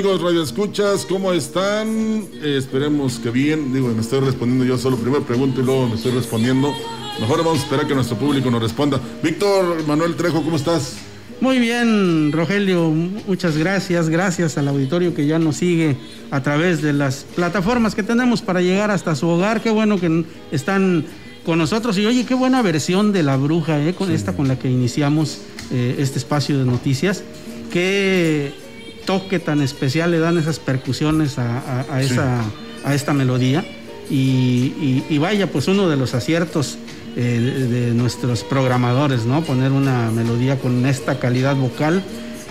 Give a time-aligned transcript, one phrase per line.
[0.00, 1.04] Amigos Radio Escuchas?
[1.04, 2.24] ¿Cómo están?
[2.42, 3.70] Eh, esperemos que bien.
[3.74, 4.96] Digo, me estoy respondiendo yo solo.
[4.96, 6.72] Primero pregunto y luego me estoy respondiendo.
[7.20, 8.98] Mejor vamos a esperar que nuestro público nos responda.
[9.22, 10.96] Víctor Manuel Trejo, ¿cómo estás?
[11.42, 12.88] Muy bien, Rogelio.
[12.88, 14.08] Muchas gracias.
[14.08, 15.98] Gracias al auditorio que ya nos sigue
[16.30, 19.60] a través de las plataformas que tenemos para llegar hasta su hogar.
[19.60, 21.04] Qué bueno que están
[21.44, 21.98] con nosotros.
[21.98, 23.92] Y oye, qué buena versión de La Bruja, ¿eh?
[23.92, 27.22] con esta con la que iniciamos eh, este espacio de noticias.
[27.70, 28.69] Qué
[29.10, 32.44] toque tan especial le dan esas percusiones a, esa,
[32.84, 33.64] a esta melodía.
[34.08, 36.78] Y, vaya, pues uno de los aciertos
[37.16, 39.42] eh, de, nuestros programadores, ¿no?
[39.42, 42.04] Poner una melodía con esta calidad vocal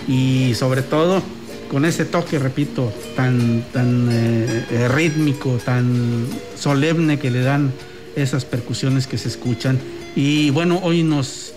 [0.06, 1.22] y sobre todo
[1.70, 6.26] con ese toque, repito, tan, tan eh, eh, rítmico, tan
[6.58, 7.72] solemne que le dan
[8.16, 9.78] esas percusiones que se escuchan.
[10.14, 11.49] Y bueno, hoy nos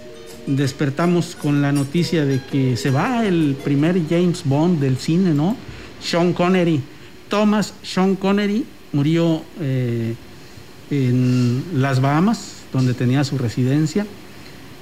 [0.48, 5.56] despertamos con la noticia de que se va el primer James Bond del cine, ¿no?
[6.02, 6.82] Sean Connery.
[7.30, 10.16] Thomas Sean Connery murió eh,
[10.92, 14.06] en las Bahamas, donde tenía su residencia.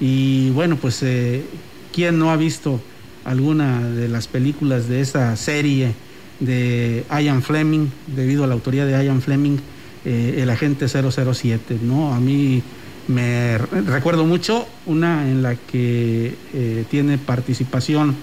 [0.00, 1.44] Y bueno, pues, eh,
[1.92, 2.80] ¿quién no ha visto
[3.24, 5.94] alguna de las películas de esa serie
[6.40, 9.58] de Ian Fleming, debido a la autoría de Ian Fleming,
[10.04, 12.12] eh, El Agente 007, ¿no?
[12.12, 12.62] A mí
[13.08, 18.14] me recuerdo mucho una en la que eh, tiene participación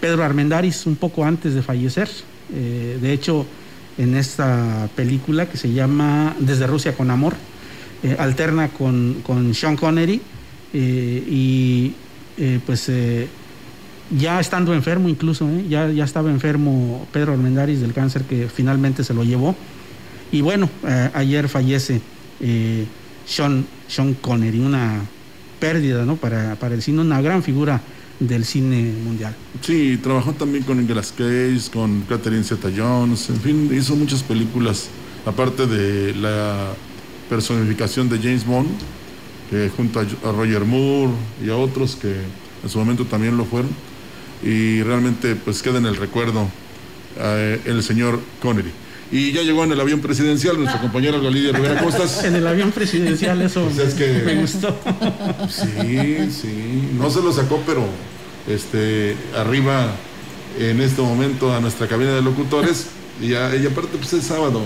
[0.00, 2.10] Pedro Armendáriz un poco antes de fallecer.
[2.54, 3.46] Eh, de hecho,
[3.98, 7.34] en esta película que se llama Desde Rusia con Amor,
[8.02, 10.20] eh, alterna con, con, Sean Connery
[10.74, 11.94] y
[12.66, 12.90] pues
[14.18, 19.14] ya estando enfermo incluso, ya, ya estaba enfermo Pedro Armendáriz del cáncer que finalmente se
[19.14, 19.54] lo llevó.
[20.32, 20.68] Y bueno,
[21.14, 22.00] ayer fallece.
[23.26, 25.00] Sean, Sean Connery, una
[25.60, 26.16] pérdida ¿no?
[26.16, 27.80] para, para el cine, una gran figura
[28.18, 29.34] del cine mundial.
[29.60, 34.88] Sí, trabajó también con Nicolas Cage, con Catherine Zeta-Jones, en fin, hizo muchas películas,
[35.26, 36.72] aparte de la
[37.28, 38.70] personificación de James Bond,
[39.50, 41.12] que junto a Roger Moore
[41.44, 42.14] y a otros que
[42.62, 43.70] en su momento también lo fueron,
[44.42, 46.48] y realmente pues queda en el recuerdo
[47.18, 48.70] eh, el señor Connery.
[49.12, 51.76] Y ya llegó en el avión presidencial nuestra compañera Galidia Rivera.
[51.76, 52.24] ¿Cómo estás?
[52.32, 54.74] En el avión presidencial, eso pues me gustó.
[55.50, 56.88] Sí, sí.
[56.98, 57.84] No se lo sacó, pero
[58.48, 59.92] este arriba
[60.58, 62.86] en este momento a nuestra cabina de locutores.
[63.20, 64.62] Y, aparte, pues es sábado.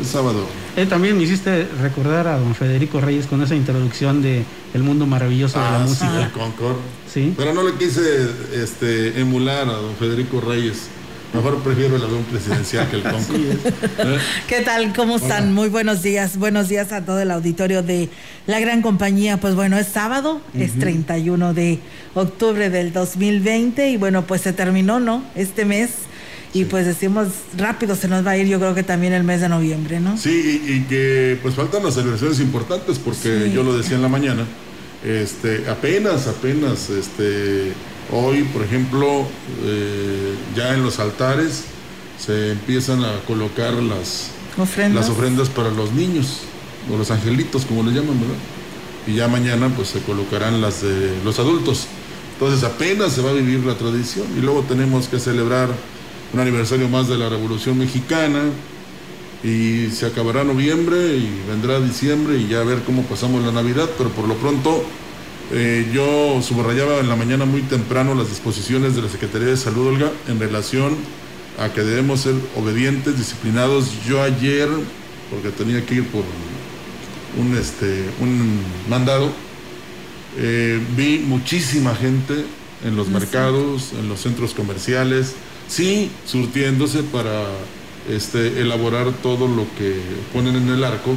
[0.00, 0.46] Es sábado.
[0.76, 5.06] Eh, también me hiciste recordar a don Federico Reyes con esa introducción de El mundo
[5.06, 6.30] maravilloso de la ah, música.
[6.32, 6.76] Sí, Concord.
[7.12, 7.34] Sí.
[7.36, 10.88] Pero no le quise este, emular a don Federico Reyes.
[11.34, 13.32] Mejor prefiero el avión presidencial que el concurso.
[13.98, 14.18] ¿Eh?
[14.46, 14.92] ¿Qué tal?
[14.94, 15.52] ¿Cómo están?
[15.52, 16.36] Muy buenos días.
[16.36, 18.08] Buenos días a todo el auditorio de
[18.46, 19.38] la gran compañía.
[19.38, 21.80] Pues bueno, es sábado, es 31 de
[22.14, 25.24] octubre del 2020 y bueno, pues se terminó, ¿no?
[25.34, 25.90] Este mes.
[26.52, 27.26] Y pues decimos,
[27.56, 30.16] rápido se nos va a ir, yo creo que también el mes de noviembre, ¿no?
[30.16, 34.46] Sí, y, que pues faltan las celebraciones importantes, porque yo lo decía en la mañana,
[35.04, 37.72] este, apenas, apenas, este,
[38.12, 39.26] Hoy, por ejemplo,
[39.64, 41.64] eh, ya en los altares
[42.18, 44.28] se empiezan a colocar las
[44.58, 45.06] ¿Ofrendas?
[45.06, 46.40] las ofrendas para los niños,
[46.92, 48.36] o los angelitos, como les llaman, ¿verdad?
[49.06, 51.86] y ya mañana pues se colocarán las de los adultos.
[52.34, 55.68] Entonces apenas se va a vivir la tradición y luego tenemos que celebrar
[56.32, 58.40] un aniversario más de la Revolución Mexicana
[59.44, 63.90] y se acabará noviembre y vendrá diciembre y ya a ver cómo pasamos la Navidad,
[63.98, 64.82] pero por lo pronto
[65.52, 69.88] eh, yo subrayaba en la mañana muy temprano las disposiciones de la Secretaría de Salud,
[69.88, 70.96] Olga, en relación
[71.58, 73.90] a que debemos ser obedientes, disciplinados.
[74.08, 74.68] Yo ayer,
[75.30, 76.24] porque tenía que ir por
[77.38, 79.30] un, este, un mandado,
[80.38, 82.46] eh, vi muchísima gente
[82.82, 85.34] en los mercados, en los centros comerciales,
[85.68, 87.44] sí, surtiéndose para
[88.08, 89.96] este, elaborar todo lo que
[90.32, 91.14] ponen en el arco,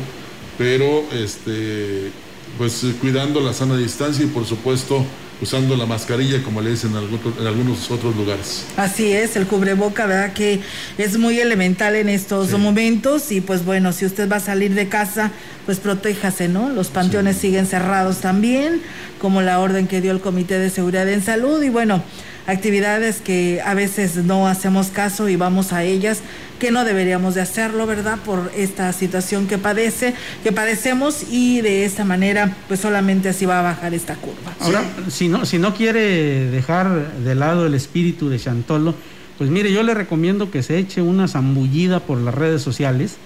[0.58, 2.12] pero este,
[2.58, 5.06] pues cuidando la sana distancia y por supuesto
[5.42, 8.66] usando la mascarilla como le dicen en, algunos otros lugares.
[8.76, 10.34] Así es, el cubreboca, ¿verdad?
[10.34, 10.62] Que
[10.98, 14.88] es muy elemental en estos momentos y pues bueno, si usted va a salir de
[14.88, 15.32] casa,
[15.66, 16.70] pues protéjase, ¿no?
[16.70, 18.82] Los panteones siguen cerrados también,
[19.20, 22.04] como la orden que dio el Comité de Seguridad en Salud y bueno,
[22.48, 26.22] actividades que a veces no hacemos caso y vamos a ellas
[26.60, 28.18] que no deberíamos de hacerlo, ¿verdad?
[28.26, 33.60] Por esta situación que padece, que padecemos y de esta manera, pues solamente así va
[33.60, 34.56] a bajar esta curva.
[34.60, 38.96] Ahora, si no, si no quiere dejar de lado el espíritu de Chantolo,
[39.38, 43.18] pues mire, yo le recomiendo que se eche una zambullida por las redes sociales,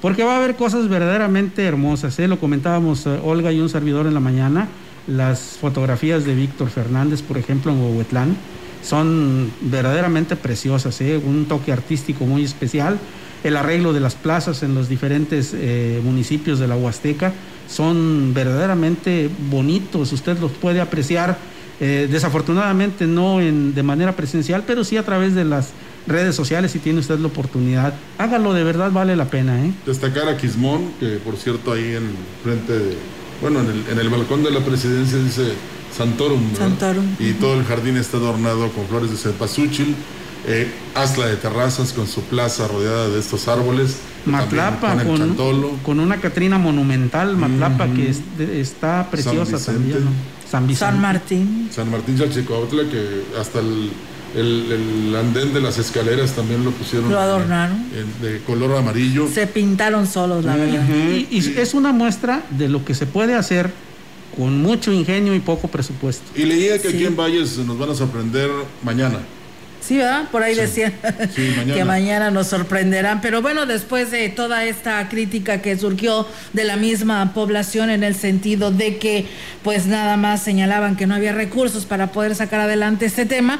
[0.00, 2.26] porque va a haber cosas verdaderamente hermosas, ¿eh?
[2.26, 4.68] Lo comentábamos eh, Olga y un servidor en la mañana,
[5.06, 8.36] las fotografías de Víctor Fernández, por ejemplo, en Huehuetlán,
[8.82, 11.16] son verdaderamente preciosas, ¿eh?
[11.16, 12.98] un toque artístico muy especial.
[13.44, 17.32] El arreglo de las plazas en los diferentes eh, municipios de la Huasteca
[17.68, 21.38] son verdaderamente bonitos, usted los puede apreciar
[21.80, 25.70] eh, desafortunadamente no en, de manera presencial, pero sí a través de las
[26.06, 27.94] redes sociales si tiene usted la oportunidad.
[28.18, 29.58] Hágalo, de verdad vale la pena.
[29.86, 32.10] Destacar a Quismón, que por cierto ahí en
[32.44, 32.96] frente de,
[33.42, 35.52] bueno, en el, en el balcón de la presidencia dice
[35.96, 36.40] Santorum,
[37.18, 39.94] Y todo el jardín está adornado con flores de cempasúchil,
[40.46, 43.98] eh, asla de terrazas con su plaza rodeada de estos árboles.
[44.24, 44.96] Matlapa,
[45.82, 48.14] con, una Catrina monumental, Matlapa, que
[48.60, 50.08] está preciosa también.
[50.48, 51.68] San, San, Martín.
[51.70, 53.90] San Martín Chalchicuautla, que hasta el,
[54.34, 57.10] andén de las escaleras también lo pusieron.
[57.10, 57.84] Lo adornaron.
[58.20, 59.28] de color amarillo.
[59.32, 60.84] Se pintaron solos, la verdad.
[60.88, 63.70] y, es una muestra de lo que se puede hacer
[64.36, 66.24] con mucho ingenio y poco presupuesto.
[66.34, 68.50] Y leía que aquí en Valles nos van a sorprender
[68.82, 69.18] mañana.
[69.82, 70.28] Sí, ¿verdad?
[70.30, 70.94] Por ahí decían
[71.74, 73.20] que mañana nos sorprenderán.
[73.20, 78.14] Pero bueno, después de toda esta crítica que surgió de la misma población en el
[78.14, 79.26] sentido de que
[79.64, 83.58] pues nada más señalaban que no había recursos para poder sacar adelante este tema,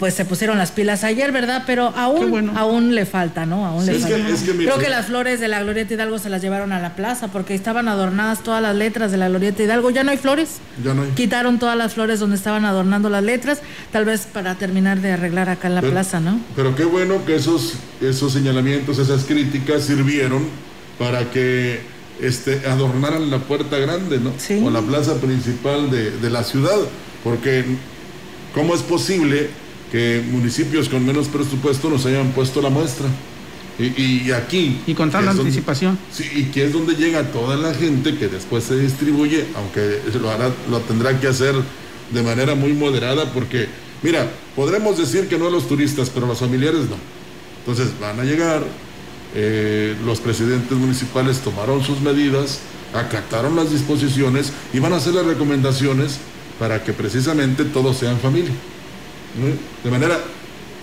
[0.00, 1.64] pues se pusieron las pilas ayer, ¿verdad?
[1.66, 3.66] Pero aún, aún le falta, ¿no?
[3.66, 4.16] Aún le falta.
[4.56, 7.54] Creo que las flores de la Glorieta Hidalgo se las llevaron a la plaza porque
[7.54, 9.90] estaban adornadas todas las letras de la Glorieta Hidalgo.
[9.90, 10.56] Ya no hay flores.
[10.82, 11.10] Ya no hay.
[11.10, 13.60] Quitaron todas las flores donde estaban adornando las letras,
[13.92, 16.40] tal vez para terminar de arreglar acá en la plaza, ¿no?
[16.56, 20.46] Pero qué bueno que esos, esos señalamientos, esas críticas sirvieron
[20.98, 21.80] para que
[22.22, 24.32] este, adornaran la puerta grande, ¿no?
[24.38, 24.62] Sí.
[24.64, 26.78] O la plaza principal de, de la ciudad.
[27.22, 27.66] Porque,
[28.54, 29.50] ¿cómo es posible?
[29.90, 33.06] Que municipios con menos presupuesto nos hayan puesto la muestra.
[33.78, 34.78] Y, aquí.
[34.86, 35.98] Y con tanta anticipación.
[36.12, 40.30] sí, y que es donde llega toda la gente que después se distribuye, aunque lo,
[40.30, 41.54] hará, lo tendrá que hacer
[42.10, 43.68] de manera muy moderada, porque,
[44.02, 46.96] mira, podremos decir que no a los turistas, pero a los familiares no.
[47.60, 48.62] Entonces van a llegar,
[49.34, 52.60] eh, los presidentes municipales tomaron sus medidas,
[52.92, 56.18] acataron las disposiciones y van a hacer las recomendaciones
[56.58, 58.52] para que precisamente todos sean familia
[59.84, 60.18] de manera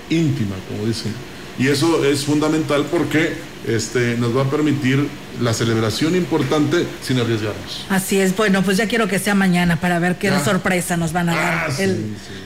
[0.09, 1.13] íntima, como dicen.
[1.59, 3.33] Y eso es fundamental porque
[3.67, 5.07] este, nos va a permitir
[5.41, 7.85] la celebración importante sin arriesgarnos.
[7.89, 11.29] Así es, bueno, pues ya quiero que sea mañana para ver qué sorpresa nos van
[11.29, 11.73] a dar ah,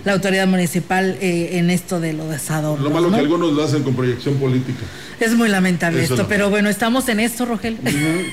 [0.05, 2.39] la autoridad municipal eh, en esto de lo de
[2.81, 4.84] Lo malo que algunos lo hacen con proyección política.
[5.20, 7.77] Es muy lamentable esto, pero bueno, estamos en esto, Rogel.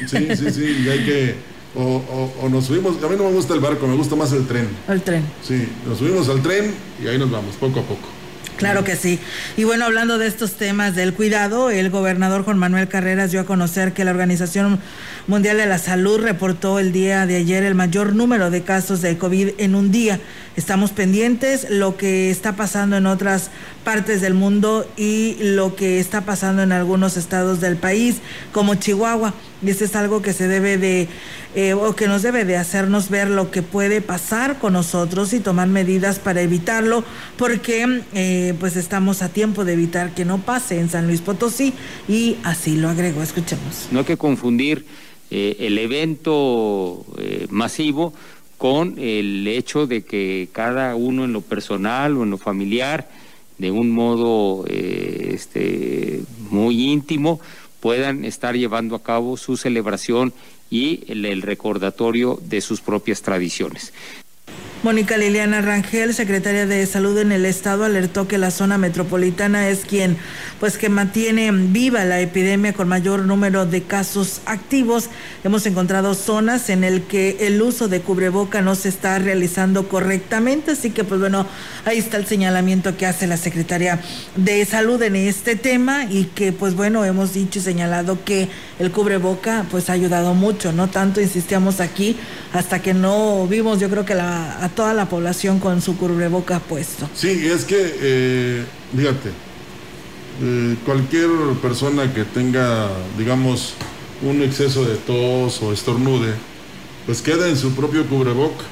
[0.07, 1.35] Sí, sí, sí, y hay que
[1.79, 4.69] o, nos subimos, a mí no me gusta el barco, me gusta más el tren.
[4.89, 5.25] El tren.
[5.43, 8.09] Sí, nos subimos al tren y ahí nos vamos, poco a poco.
[8.59, 9.21] Claro que sí.
[9.57, 13.45] Y bueno, hablando de estos temas del cuidado, el gobernador Juan Manuel Carreras dio a
[13.45, 14.81] conocer que la Organización
[15.29, 19.17] Mundial de la Salud reportó el día de ayer el mayor número de casos de
[19.17, 20.19] COVID en un día.
[20.57, 23.51] Estamos pendientes lo que está pasando en otras
[23.85, 28.17] partes del mundo y lo que está pasando en algunos estados del país,
[28.51, 29.35] como Chihuahua.
[29.63, 31.07] Y esto es algo que se debe de
[31.61, 35.41] eh, o que nos debe de hacernos ver lo que puede pasar con nosotros y
[35.41, 37.03] tomar medidas para evitarlo,
[37.37, 41.75] porque eh, pues estamos a tiempo de evitar que no pase en San Luis Potosí
[42.07, 43.25] y así lo agregó.
[43.25, 43.89] Escuchemos.
[43.91, 44.87] No hay que confundir
[45.33, 47.05] eh, el evento
[47.51, 48.15] masivo
[48.57, 53.09] con el hecho de que cada uno en lo personal o en lo familiar,
[53.59, 57.41] de un modo este, muy íntimo,
[57.81, 60.33] puedan estar llevando a cabo su celebración
[60.71, 63.93] y el recordatorio de sus propias tradiciones.
[64.85, 69.81] Mónica Liliana Rangel, secretaria de Salud en el Estado, alertó que la zona metropolitana es
[69.81, 70.17] quien,
[70.61, 75.09] pues, que mantiene viva la epidemia con mayor número de casos activos.
[75.43, 80.71] Hemos encontrado zonas en el que el uso de cubreboca no se está realizando correctamente,
[80.71, 81.45] así que, pues, bueno,
[81.85, 84.01] ahí está el señalamiento que hace la secretaria
[84.37, 88.49] de Salud en este tema y que, pues, bueno, hemos dicho y señalado que
[88.79, 92.17] el cubreboca, pues, ha ayudado mucho, no tanto insistíamos aquí
[92.53, 97.09] hasta que no vimos, yo creo que la toda la población con su cubreboca puesto.
[97.15, 98.65] Sí, es que, eh,
[98.97, 99.31] fíjate,
[100.41, 101.31] eh, cualquier
[101.61, 103.75] persona que tenga, digamos,
[104.23, 106.35] un exceso de tos o estornude,
[107.07, 108.65] pues queda en su propio cubreboca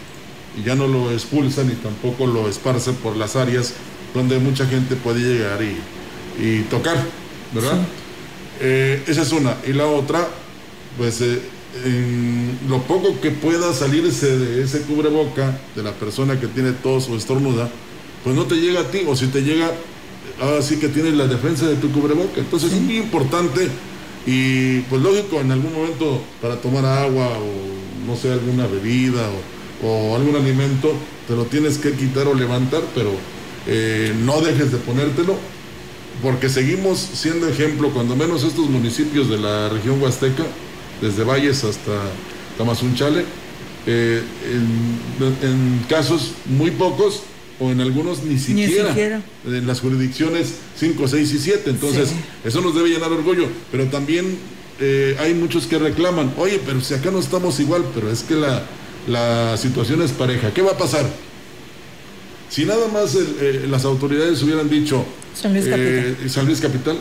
[0.56, 3.74] y ya no lo expulsa ni tampoco lo esparce por las áreas
[4.14, 6.96] donde mucha gente puede llegar y, tocar,
[7.52, 7.78] ¿verdad?
[8.60, 9.56] Eh, esa es una.
[9.66, 10.28] Y la otra,
[10.96, 11.40] pues eh,
[11.84, 17.08] en lo poco que pueda salirse de ese cubreboca de la persona que tiene tos
[17.08, 17.68] o estornuda,
[18.24, 19.72] pues no te llega a ti, o si te llega,
[20.40, 22.40] ahora sí que tienes la defensa de tu cubreboca.
[22.40, 23.68] Entonces es muy importante
[24.26, 29.28] y pues lógico, en algún momento para tomar agua o no sé, alguna bebida
[29.82, 30.92] o, algún alimento,
[31.28, 33.10] te lo tienes que quitar o levantar, pero
[33.66, 35.36] eh, no dejes de ponértelo
[36.22, 40.44] porque seguimos siendo ejemplo, cuando menos estos municipios de la región huasteca,
[41.00, 41.92] desde Valles hasta
[42.56, 43.24] Tamazunchale,
[43.86, 47.22] eh, en, casos muy pocos
[47.60, 51.70] o en algunos ni siquiera, en las jurisdicciones 5, 6 y 7.
[51.70, 52.10] Entonces,
[52.44, 54.38] eso nos debe llenar orgullo, pero también
[54.80, 58.34] eh, hay muchos que reclaman, oye, pero si acá no estamos igual, pero es que
[58.34, 58.62] la,
[59.06, 61.06] la situación es pareja, ¿qué va a pasar?
[62.48, 66.96] Si nada más eh, las autoridades hubieran dicho San Luis Capital, San Luis Capital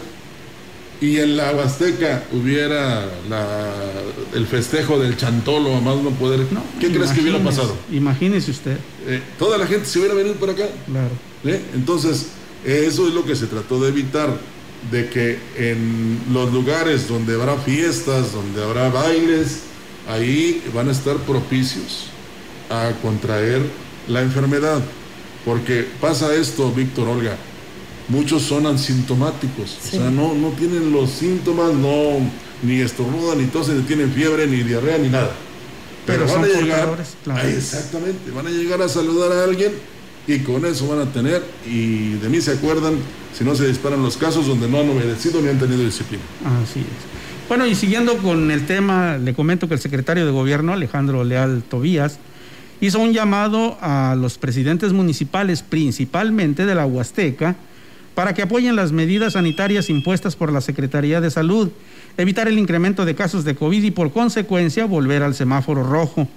[1.02, 3.06] y en la Huasteca hubiera
[4.34, 6.46] el festejo del chantolo a más no poder,
[6.80, 7.76] ¿qué crees que hubiera pasado?
[7.92, 8.78] Imagínese usted.
[9.08, 10.66] Eh, toda la gente se hubiera venido por acá.
[10.86, 11.12] Claro.
[11.44, 11.62] ¿Eh?
[11.74, 12.28] Entonces,
[12.64, 14.30] eso es lo que se trató de evitar,
[14.92, 19.62] de que en los lugares donde habrá fiestas, donde habrá bailes,
[20.08, 22.08] ahí van a estar propicios
[22.70, 23.62] a contraer
[24.08, 24.82] la enfermedad.
[25.46, 27.38] Porque pasa esto, Víctor Olga,
[28.10, 32.20] muchos son asintomáticos, o sea, no, no tienen los síntomas, no,
[32.64, 35.32] ni estornudan, ni tosen, ni tienen fiebre, ni diarrea, ni nada.
[36.06, 37.06] Pero, van a llegar,
[37.48, 39.72] exactamente, van a llegar a saludar a alguien
[40.28, 42.96] y con eso van a tener, y de mí se acuerdan
[43.38, 46.24] si no se disparan los casos donde no han obedecido ni han tenido disciplina.
[46.64, 47.48] Así es.
[47.48, 51.64] Bueno, y siguiendo con el tema, le comento que el secretario de Gobierno, Alejandro Leal
[51.70, 52.18] Tobías,
[52.82, 57.56] hizo un llamado a los presidentes municipales, principalmente de la Huasteca,
[58.14, 61.70] para que apoyen las medidas sanitarias impuestas por la Secretaría de Salud,
[62.18, 66.28] evitar el incremento de casos de COVID y por consecuencia volver al semáforo rojo.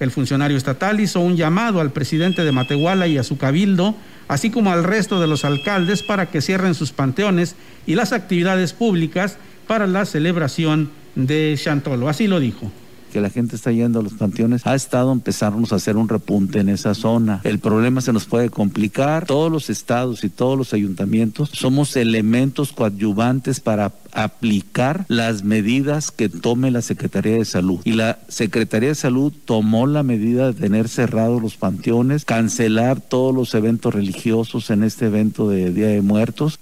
[0.00, 3.94] El funcionario estatal hizo un llamado al presidente de Matehuala y a su cabildo,
[4.28, 7.54] así como al resto de los alcaldes para que cierren sus panteones
[7.86, 12.08] y las actividades públicas para la celebración de Chantolo.
[12.08, 12.72] Así lo dijo
[13.10, 16.60] que la gente está yendo a los panteones, ha estado empezarnos a hacer un repunte
[16.60, 17.40] en esa zona.
[17.44, 19.26] El problema se nos puede complicar.
[19.26, 26.28] Todos los estados y todos los ayuntamientos somos elementos coadyuvantes para aplicar las medidas que
[26.28, 27.80] tome la Secretaría de Salud.
[27.84, 33.34] Y la Secretaría de Salud tomó la medida de tener cerrados los panteones, cancelar todos
[33.34, 36.58] los eventos religiosos en este evento de Día de Muertos.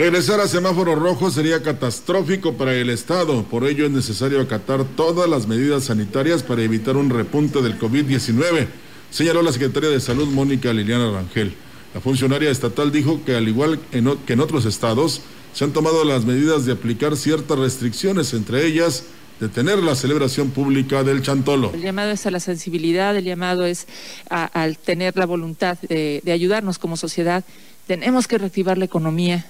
[0.00, 5.28] Regresar a semáforo rojo sería catastrófico para el Estado, por ello es necesario acatar todas
[5.28, 8.66] las medidas sanitarias para evitar un repunte del COVID-19,
[9.10, 11.52] señaló la secretaria de Salud Mónica Liliana Rangel.
[11.92, 15.20] La funcionaria estatal dijo que al igual que en otros estados,
[15.52, 19.04] se han tomado las medidas de aplicar ciertas restricciones, entre ellas
[19.38, 21.72] detener la celebración pública del Chantolo.
[21.74, 23.86] El llamado es a la sensibilidad, el llamado es
[24.30, 27.44] al tener la voluntad de ayudarnos como sociedad.
[27.86, 29.44] Tenemos que reactivar la economía,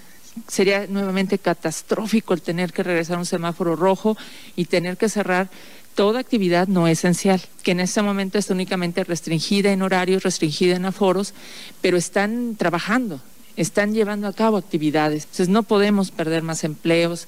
[0.48, 4.16] sería nuevamente catastrófico el tener que regresar a un semáforo rojo
[4.56, 5.48] y tener que cerrar
[5.94, 10.84] toda actividad no esencial, que en este momento está únicamente restringida en horarios, restringida en
[10.84, 11.34] aforos,
[11.80, 13.20] pero están trabajando,
[13.56, 15.24] están llevando a cabo actividades.
[15.24, 17.26] Entonces no podemos perder más empleos.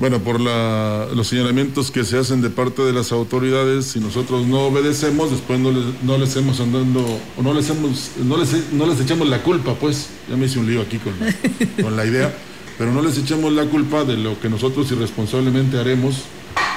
[0.00, 4.60] Bueno, por los señalamientos que se hacen de parte de las autoridades, si nosotros no
[4.60, 7.04] obedecemos, después no les, no les hemos andando,
[7.36, 10.58] o no les hemos, no les, no les echamos la culpa, pues, ya me hice
[10.58, 11.12] un lío aquí con,
[11.82, 12.34] con la idea,
[12.78, 16.22] pero no les echamos la culpa de lo que nosotros irresponsablemente haremos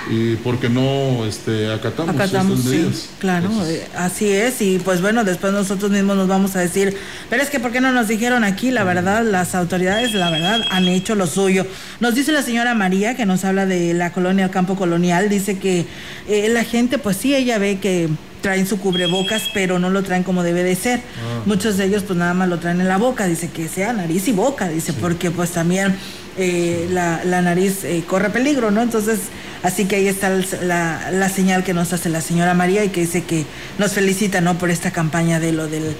[0.09, 5.01] y porque no este, acatamos, Acatamos, estas sí, claro, Entonces, eh, así es, y pues
[5.01, 6.95] bueno, después nosotros mismos nos vamos a decir,
[7.29, 8.71] pero es que ¿por qué no nos dijeron aquí?
[8.71, 11.65] La verdad, las autoridades, la verdad, han hecho lo suyo.
[11.99, 15.85] Nos dice la señora María, que nos habla de la colonia Campo Colonial, dice que
[16.27, 18.09] eh, la gente, pues sí, ella ve que
[18.41, 21.01] traen su cubrebocas, pero no lo traen como debe de ser.
[21.45, 24.27] Muchos de ellos pues nada más lo traen en la boca, dice que sea nariz
[24.27, 25.95] y boca, dice, porque pues también
[26.37, 28.81] eh, la, la nariz eh, corre peligro, ¿no?
[28.81, 29.19] Entonces,
[29.63, 30.29] así que ahí está
[30.61, 33.45] la, la señal que nos hace la señora María y que dice que
[33.79, 34.57] nos felicita, ¿no?
[34.57, 35.95] Por esta campaña de lo del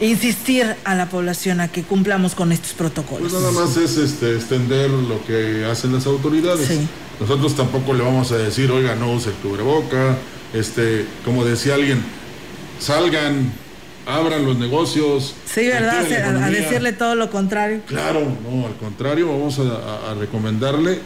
[0.00, 3.30] insistir a la población a que cumplamos con estos protocolos.
[3.32, 6.66] Pues nada más es este, extender lo que hacen las autoridades.
[6.66, 6.80] Sí.
[7.20, 10.16] Nosotros tampoco le vamos a decir, oiga, no use el cubreboca,
[10.54, 12.02] este, como decía alguien,
[12.80, 13.52] salgan,
[14.06, 15.34] abran los negocios.
[15.44, 16.04] Sí, ¿verdad?
[16.42, 17.82] A- decirle todo lo contrario.
[17.86, 20.98] Claro, no, al contrario, vamos a recomendarle,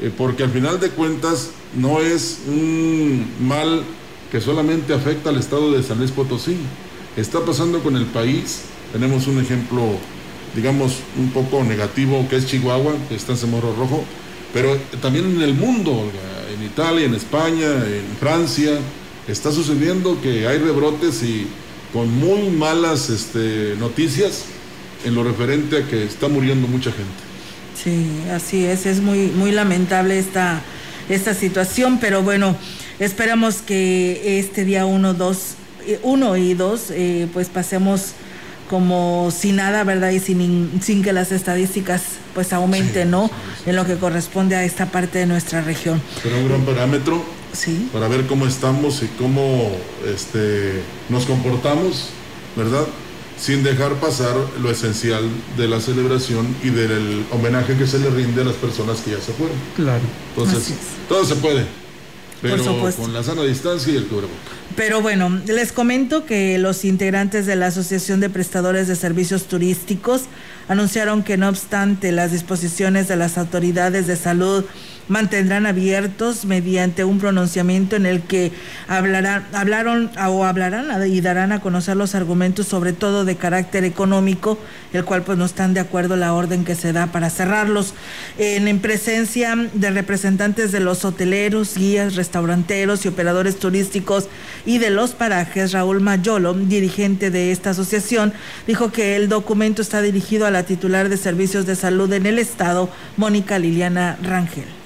[0.00, 3.82] eh, porque al final de cuentas no es un mal
[4.30, 6.56] que solamente afecta al estado de San Luis Potosí.
[7.16, 8.62] Está pasando con el país.
[8.92, 9.82] Tenemos un ejemplo,
[10.54, 14.04] digamos, un poco negativo, que es Chihuahua, que está en semáforo rojo,
[14.52, 16.10] pero también en el mundo,
[16.54, 18.78] en Italia, en España, en Francia,
[19.26, 21.46] está sucediendo que hay rebrotes y
[21.92, 24.44] con muy malas este, noticias
[25.04, 27.27] en lo referente a que está muriendo mucha gente.
[27.82, 30.60] Sí, así es, es muy, muy lamentable esta,
[31.08, 32.56] esta situación, pero bueno,
[32.98, 35.38] esperamos que este día 1, 2,
[36.02, 36.82] 1 y 2,
[37.32, 38.12] pues pasemos
[38.68, 40.10] como sin nada, ¿verdad?
[40.10, 42.02] Y sin, in- sin que las estadísticas
[42.34, 43.30] pues aumenten, ¿no?
[43.64, 46.02] En lo que corresponde a esta parte de nuestra región.
[46.22, 49.70] Será un gran parámetro Sí, para ver cómo estamos y cómo
[50.06, 52.10] este, nos comportamos,
[52.54, 52.84] ¿verdad?
[53.40, 55.22] Sin dejar pasar lo esencial
[55.56, 59.20] de la celebración y del homenaje que se le rinde a las personas que ya
[59.20, 59.56] se fueron.
[59.76, 60.02] Claro.
[60.36, 60.74] Entonces,
[61.08, 61.64] todo se puede,
[62.42, 62.64] pero
[62.96, 64.34] con la sana distancia y el cubreboca.
[64.76, 70.22] Pero bueno, les comento que los integrantes de la Asociación de Prestadores de Servicios Turísticos
[70.68, 74.64] anunciaron que no obstante las disposiciones de las autoridades de salud
[75.08, 78.52] mantendrán abiertos mediante un pronunciamiento en el que
[78.86, 84.58] hablarán, hablaron o hablarán y darán a conocer los argumentos sobre todo de carácter económico,
[84.92, 87.94] el cual pues no están de acuerdo la orden que se da para cerrarlos.
[88.38, 94.28] En, en presencia de representantes de los hoteleros, guías, restauranteros y operadores turísticos
[94.66, 98.32] y de los parajes, Raúl Mayolo, dirigente de esta asociación,
[98.66, 102.38] dijo que el documento está dirigido a la titular de servicios de salud en el
[102.38, 104.77] estado, Mónica Liliana Rangel.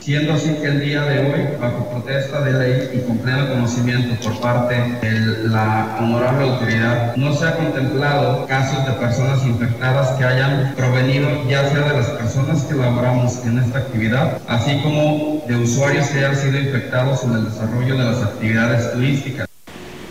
[0.00, 4.14] Siendo así que el día de hoy, bajo protesta de ley y con pleno conocimiento
[4.24, 10.24] por parte de la honorable autoridad, no se ha contemplado casos de personas infectadas que
[10.24, 15.56] hayan provenido ya sea de las personas que laboramos en esta actividad, así como de
[15.56, 19.49] usuarios que hayan sido infectados en el desarrollo de las actividades turísticas.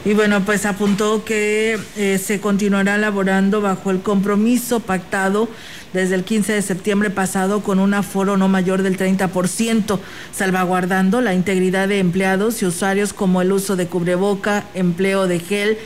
[0.06, 5.50] Y bueno, pues apuntó que eh, se continuará elaborando bajo el compromiso pactado
[5.92, 10.00] desde el 15 de septiembre pasado con un aforo no mayor del 30%,
[10.32, 15.78] salvaguardando la integridad de empleados y usuarios como el uso de cubreboca, empleo de gel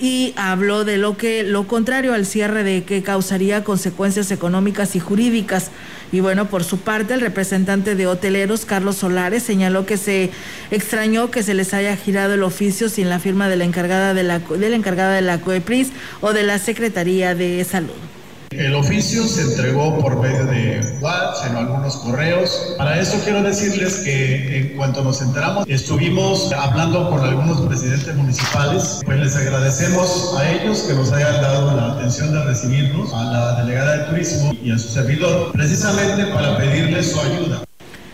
[0.00, 5.00] y habló de lo que lo contrario al cierre de que causaría consecuencias económicas y
[5.00, 5.70] jurídicas.
[6.12, 10.30] Y bueno, por su parte, el representante de hoteleros, Carlos Solares, señaló que se
[10.70, 14.22] extrañó que se les haya girado el oficio sin la firma de la encargada de
[14.22, 18.19] la, de la encargada de la COEPRIS o de la Secretaría de Salud.
[18.50, 22.74] El oficio se entregó por medio de WhatsApp, en algunos correos.
[22.76, 29.02] Para eso quiero decirles que en cuanto nos enteramos, estuvimos hablando con algunos presidentes municipales.
[29.04, 33.62] Pues les agradecemos a ellos que nos hayan dado la atención de recibirnos, a la
[33.62, 37.62] delegada de turismo y a su servidor, precisamente para pedirles su ayuda.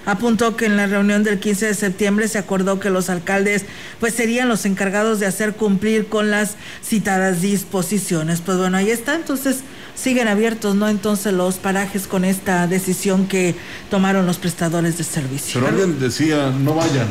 [0.05, 3.65] Apuntó que en la reunión del 15 de septiembre se acordó que los alcaldes
[3.99, 8.41] pues serían los encargados de hacer cumplir con las citadas disposiciones.
[8.41, 9.63] Pues bueno, ahí está, entonces
[9.97, 10.89] siguen abiertos, ¿no?
[10.89, 13.55] Entonces los parajes con esta decisión que
[13.91, 15.61] tomaron los prestadores de servicio.
[15.61, 17.09] Pero alguien decía, no vayan,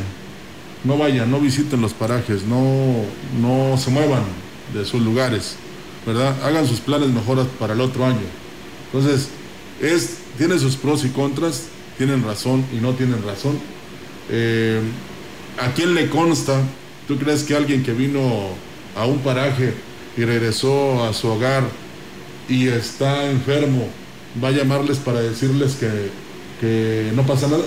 [0.83, 3.01] no vayan, no visiten los parajes, no,
[3.41, 4.23] no se muevan
[4.73, 5.55] de sus lugares,
[6.05, 6.35] ¿verdad?
[6.43, 8.25] Hagan sus planes mejoras para el otro año.
[8.93, 9.29] Entonces,
[9.81, 11.63] es, tiene sus pros y contras,
[11.97, 13.59] tienen razón y no tienen razón.
[14.29, 14.79] Eh,
[15.59, 16.61] ¿A quién le consta?
[17.07, 18.49] ¿Tú crees que alguien que vino
[18.95, 19.73] a un paraje
[20.17, 21.63] y regresó a su hogar
[22.47, 23.87] y está enfermo
[24.43, 25.89] va a llamarles para decirles que,
[26.59, 27.63] que no pasa nada?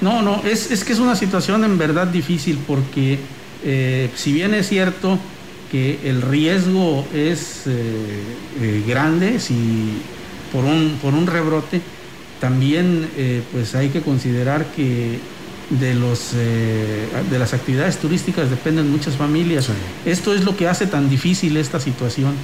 [0.00, 3.18] No, no, es, es que es una situación en verdad difícil porque
[3.64, 5.18] eh, si bien es cierto
[5.70, 7.72] que el riesgo es eh,
[8.60, 10.00] eh, grande si
[10.52, 11.80] por un, por un rebrote,
[12.40, 13.08] también
[13.50, 15.18] pues hay que considerar que
[15.70, 19.68] de, los, de las actividades turísticas dependen muchas familias.
[20.04, 22.34] Esto es lo que hace tan difícil esta situación,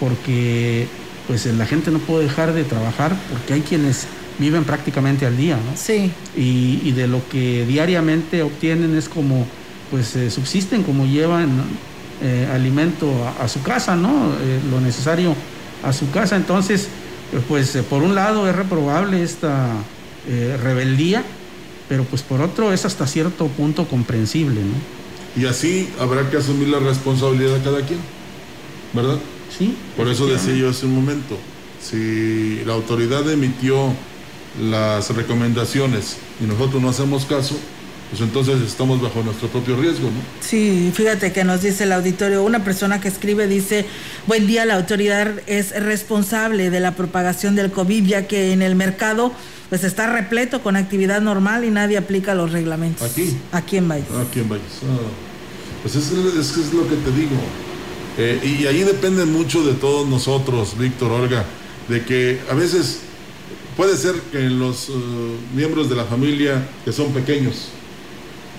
[0.00, 0.86] porque
[1.26, 4.06] pues la gente no puede dejar de trabajar porque hay quienes
[4.38, 5.76] viven prácticamente al día, ¿no?
[5.76, 6.10] Sí.
[6.36, 9.46] Y, de lo que diariamente obtienen es como,
[9.90, 11.50] pues eh, subsisten, como llevan
[12.22, 14.32] eh, alimento a, su casa, ¿no?
[14.70, 15.34] lo necesario
[15.82, 16.36] a su casa.
[16.36, 16.88] Entonces,
[17.46, 19.74] pues por un lado es reprobable esta
[20.62, 21.24] rebeldía,
[21.88, 24.98] pero pues por otro es hasta cierto punto comprensible, ¿no?
[25.40, 28.00] Y así habrá que asumir la responsabilidad de cada quien,
[28.92, 29.18] ¿verdad?
[29.56, 29.74] Sí.
[29.96, 31.36] Por eso decía yo hace un momento,
[31.82, 33.92] si la autoridad emitió
[34.60, 37.56] las recomendaciones y nosotros no hacemos caso,
[38.10, 40.20] pues entonces estamos bajo nuestro propio riesgo, ¿no?
[40.40, 43.84] Sí, fíjate que nos dice el auditorio, una persona que escribe dice,
[44.26, 48.74] buen día, la autoridad es responsable de la propagación del COVID, ya que en el
[48.74, 49.32] mercado
[49.68, 53.10] pues está repleto con actividad normal y nadie aplica los reglamentos.
[53.10, 53.36] ¿Aquí?
[53.52, 54.06] Aquí en Valles.
[54.26, 54.80] Aquí en Valles.
[54.84, 54.96] Ah,
[55.82, 57.36] pues es, es, es, lo que te digo.
[58.20, 61.44] Eh, y ahí depende mucho de todos nosotros, Víctor Orga,
[61.88, 62.98] de que a veces
[63.76, 64.94] puede ser que los uh,
[65.54, 67.68] miembros de la familia que son pequeños,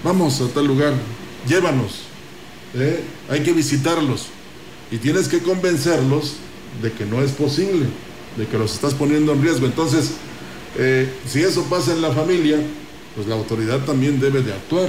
[0.01, 0.93] vamos a tal lugar,
[1.45, 2.03] llévanos,
[2.73, 3.01] ¿eh?
[3.29, 4.27] hay que visitarlos
[4.91, 6.35] y tienes que convencerlos
[6.81, 7.85] de que no es posible,
[8.37, 9.65] de que los estás poniendo en riesgo.
[9.65, 10.11] Entonces,
[10.77, 12.57] eh, si eso pasa en la familia,
[13.13, 14.87] pues la autoridad también debe de actuar,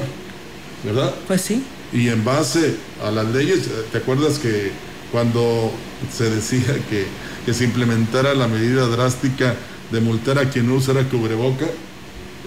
[0.84, 1.12] ¿verdad?
[1.26, 1.64] Pues sí.
[1.92, 4.70] Y en base a las leyes, ¿te acuerdas que
[5.10, 5.72] cuando
[6.12, 7.06] se decía que,
[7.52, 9.56] se implementara la medida drástica
[9.90, 11.66] de multar a quien no usara cubreboca,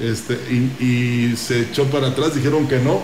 [0.01, 3.01] este, y, y se echó para atrás, dijeron que no,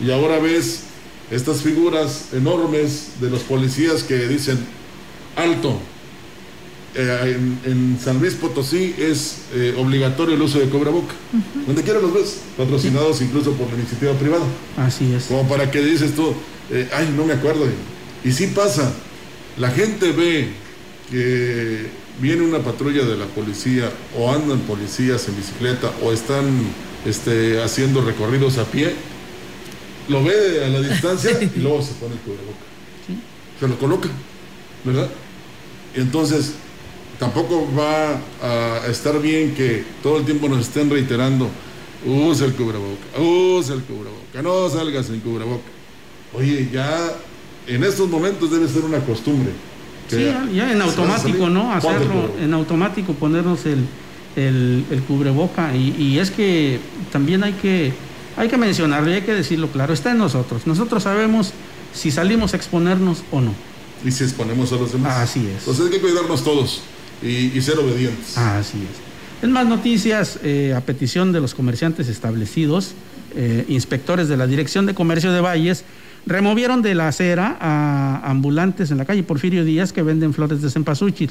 [0.00, 0.84] y ahora ves
[1.30, 4.58] estas figuras enormes de los policías que dicen,
[5.36, 5.78] alto,
[7.00, 11.14] eh, en, San Luis Potosí es eh, obligatorio el uso de cobraboca.
[11.64, 14.44] Donde quiera los ves, patrocinados incluso por la iniciativa privada.
[14.76, 15.26] Así es.
[15.26, 16.34] Como para que dices tú,
[16.72, 17.66] eh, ay, no me acuerdo.
[18.24, 18.92] Y sí pasa,
[19.58, 20.48] la gente ve
[21.08, 21.86] que
[22.20, 26.46] viene una patrulla de la policía o andan policías en bicicleta o están
[27.06, 28.92] este, haciendo recorridos a pie,
[30.08, 32.58] lo ve a la distancia y luego se pone el cobraboca.
[33.60, 34.08] Se lo coloca,
[34.84, 35.08] ¿verdad?
[35.94, 36.54] Entonces,
[37.18, 41.48] tampoco va a estar bien que todo el tiempo nos estén reiterando,
[42.06, 45.64] usa el cubreboca, usa el cubreboca, no salgas sin cubreboca.
[46.34, 47.12] Oye, ya
[47.66, 49.52] en estos momentos debe ser una costumbre.
[50.08, 51.72] Sí, ya, en automático, ¿no?
[51.72, 53.86] Hacerlo en automático, ponernos el,
[54.36, 55.74] el, cubreboca.
[55.76, 56.80] Y, y, es que
[57.12, 57.92] también hay que,
[58.36, 60.66] hay que mencionarlo y hay que decirlo claro, está en nosotros.
[60.66, 61.52] Nosotros sabemos
[61.92, 63.52] si salimos a exponernos o no.
[64.02, 65.18] Y si exponemos a los demás.
[65.18, 65.58] Así es.
[65.58, 66.82] Entonces hay que cuidarnos todos
[67.22, 68.36] y, ser obedientes.
[68.36, 69.44] Así es.
[69.44, 72.94] En más noticias, eh, a petición de los comerciantes establecidos,
[73.36, 75.84] eh, inspectores de la Dirección de Comercio de Valles
[76.26, 80.70] removieron de la acera a ambulantes en la calle Porfirio Díaz que venden flores de
[80.70, 81.30] cempasúchil.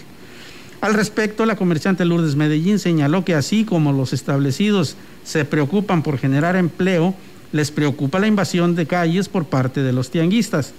[0.79, 6.17] Al respecto, la comerciante Lourdes Medellín señaló que así como los establecidos se preocupan por
[6.17, 7.15] generar empleo,
[7.51, 10.73] les preocupa la invasión de calles por parte de los tianguistas.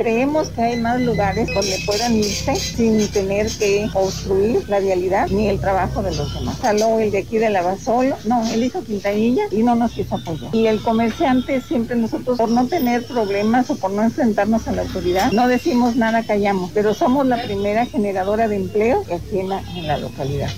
[0.00, 5.48] Creemos que hay más lugares donde puedan irse sin tener que obstruir la vialidad ni
[5.48, 6.56] el trabajo de los demás.
[6.56, 10.54] Saló el de aquí de Lavasolo, no, él hizo Quintanilla y no nos quiso apoyar.
[10.54, 14.82] Y el comerciante siempre nosotros, por no tener problemas o por no enfrentarnos a la
[14.82, 19.60] autoridad, no decimos nada, callamos, pero somos la primera generadora de empleo aquí en la,
[19.76, 20.48] en la localidad.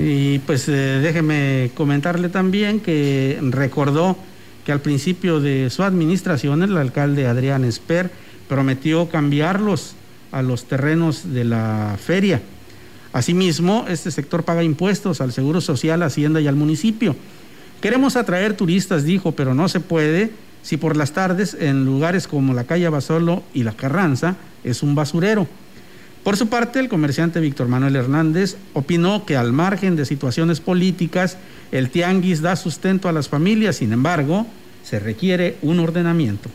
[0.00, 4.16] Y pues eh, déjeme comentarle también que recordó
[4.66, 8.10] que al principio de su administración el alcalde Adrián Esper
[8.48, 9.94] prometió cambiarlos
[10.32, 12.42] a los terrenos de la feria.
[13.12, 17.14] Asimismo, este sector paga impuestos al Seguro Social, Hacienda y al municipio.
[17.80, 22.52] Queremos atraer turistas, dijo, pero no se puede si por las tardes en lugares como
[22.52, 25.46] la calle Basolo y la Carranza es un basurero.
[26.26, 31.38] Por su parte, el comerciante Víctor Manuel Hernández opinó que al margen de situaciones políticas,
[31.70, 34.44] el tianguis da sustento a las familias, sin embargo,
[34.82, 36.50] se requiere un ordenamiento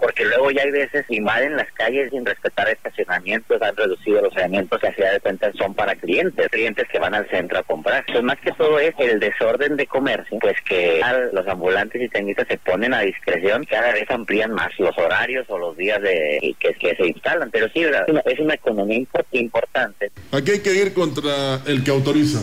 [0.00, 4.80] porque luego ya hay veces invaden las calles sin respetar estacionamientos, han reducido los estacionamientos
[4.80, 8.00] que hacía de cuenta son para clientes, clientes que van al centro a comprar.
[8.00, 11.00] Entonces, más que todo es el desorden de comercio, pues que
[11.32, 15.58] los ambulantes y tenditas se ponen a discreción, cada vez amplían más los horarios o
[15.58, 20.10] los días de que, se instalan, pero sí, es una economía importante.
[20.32, 22.40] Aquí hay que ir contra el que autoriza.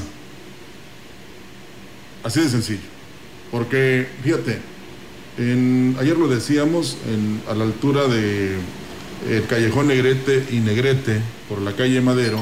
[2.23, 2.87] Así de sencillo.
[3.51, 4.59] Porque, fíjate,
[5.37, 6.97] ayer lo decíamos,
[7.49, 8.57] a la altura de
[9.29, 12.39] el callejón Negrete y Negrete, por la calle Madero,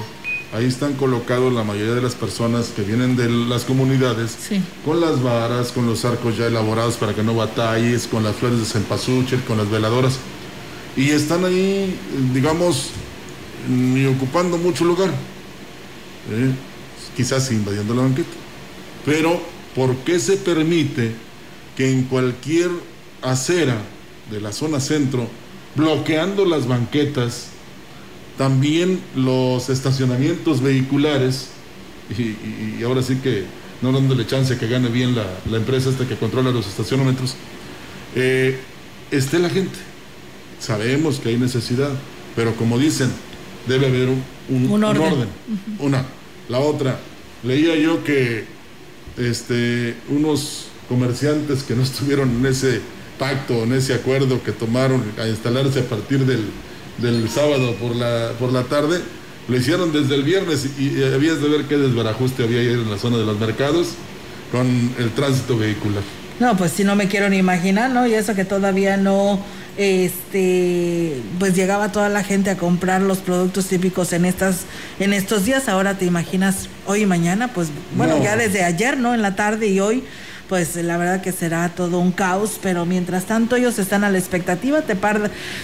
[0.54, 4.38] ahí están colocados la mayoría de las personas que vienen de las comunidades
[4.84, 8.60] con las varas, con los arcos ya elaborados para que no batalles, con las flores
[8.60, 10.18] de cempasúchil, con las veladoras.
[10.98, 11.96] Y están ahí,
[12.34, 12.90] digamos,
[13.70, 15.12] ni ocupando mucho lugar.
[16.32, 16.52] ¿eh?
[17.16, 18.30] quizás invadiendo la banqueta.
[19.06, 19.40] Pero,
[19.76, 21.14] ¿por qué se permite
[21.82, 22.70] que en cualquier
[23.24, 23.76] acera
[24.30, 25.28] de la zona centro,
[25.76, 27.48] bloqueando las banquetas,
[28.38, 31.48] también los estacionamientos vehiculares,
[32.16, 33.46] y, ahora sí que
[33.82, 37.34] no dándole chance que gane bien la, empresa hasta que controla los estacionamientos,
[38.16, 38.60] eh,
[39.10, 39.80] esté la gente.
[40.60, 41.90] Sabemos que hay necesidad,
[42.36, 43.10] pero como dicen,
[43.68, 44.08] debe haber
[44.50, 45.30] un, orden.
[45.80, 46.06] Una.
[46.48, 47.00] La otra,
[47.44, 48.46] leía yo que
[49.18, 52.82] este, unos comerciantes que no estuvieron en ese
[53.18, 56.44] pacto, en ese acuerdo que tomaron a instalarse a partir del,
[56.98, 59.00] del sábado por la, por la tarde,
[59.48, 62.98] lo hicieron desde el viernes y, habías de ver qué desbarajuste había ahí en la
[62.98, 63.94] zona de los mercados
[64.52, 64.68] con
[65.00, 66.04] el tránsito vehicular.
[66.42, 68.06] No, pues si no me quiero ni imaginar, ¿no?
[68.06, 69.40] Y eso que todavía no
[69.78, 74.66] este pues llegaba toda la gente a comprar los productos típicos en estas
[75.00, 79.14] en estos días ahora te imaginas hoy y mañana pues bueno ya desde ayer no
[79.14, 80.04] en la tarde y hoy
[80.52, 84.18] pues la verdad que será todo un caos pero mientras tanto ellos están a la
[84.18, 84.98] expectativa te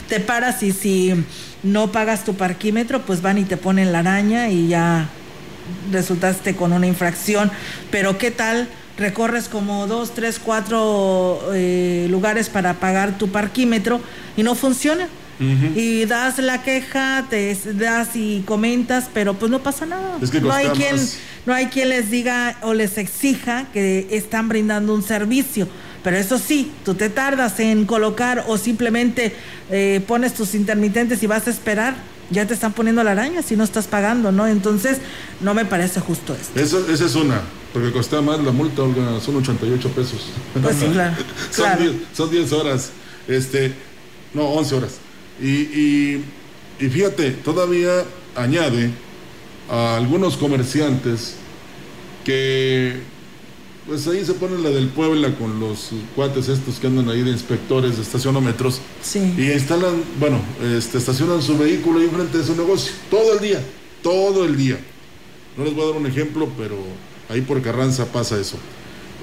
[0.07, 1.25] te paras y si
[1.61, 5.09] no pagas tu parquímetro pues van y te ponen la araña y ya
[5.91, 7.51] resultaste con una infracción
[7.91, 13.99] pero qué tal recorres como dos, tres, cuatro eh, lugares para pagar tu parquímetro
[14.37, 15.09] y no funciona.
[15.39, 20.17] Y das la queja, te das y comentas, pero pues no pasa nada.
[20.41, 20.95] no hay quien,
[21.47, 25.67] no hay quien les diga o les exija que están brindando un servicio.
[26.03, 29.33] Pero eso sí, tú te tardas en colocar o simplemente
[29.71, 31.95] eh, pones tus intermitentes y vas a esperar
[32.29, 34.47] ya te están poniendo la araña si no estás pagando, ¿no?
[34.47, 34.97] Entonces,
[35.41, 36.59] no me parece justo esto.
[36.59, 37.41] Eso, esa es una.
[37.73, 38.83] Porque costaba más la multa,
[39.23, 40.27] son 88 pesos.
[40.61, 41.15] Pues sí, claro.
[42.13, 42.91] son, 10, horas,
[43.27, 43.73] este,
[44.33, 44.97] no, 11 horas.
[45.41, 46.21] Y,
[46.79, 48.03] fíjate, todavía
[48.35, 48.91] añade
[49.69, 51.35] a algunos comerciantes
[52.23, 52.95] que
[53.87, 57.31] pues ahí se pone la del Puebla con los cuates estos que andan ahí de
[57.31, 58.81] inspectores de estacionómetros.
[59.01, 59.33] Sí.
[59.37, 60.41] Y instalan, bueno,
[60.75, 63.61] este, estacionan su vehículo ahí enfrente de su negocio, todo el día,
[64.03, 64.77] todo el día.
[65.57, 66.75] No les voy a dar un ejemplo, pero
[67.29, 68.57] Ahí por Carranza pasa eso.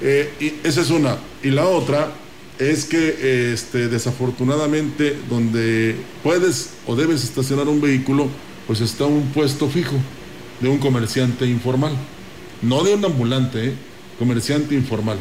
[0.01, 1.17] Eh, y esa es una.
[1.41, 2.11] Y la otra
[2.59, 8.27] es que este, desafortunadamente donde puedes o debes estacionar un vehículo,
[8.67, 9.95] pues está un puesto fijo
[10.59, 11.93] de un comerciante informal.
[12.61, 13.73] No de un ambulante, ¿eh?
[14.17, 15.17] comerciante informal.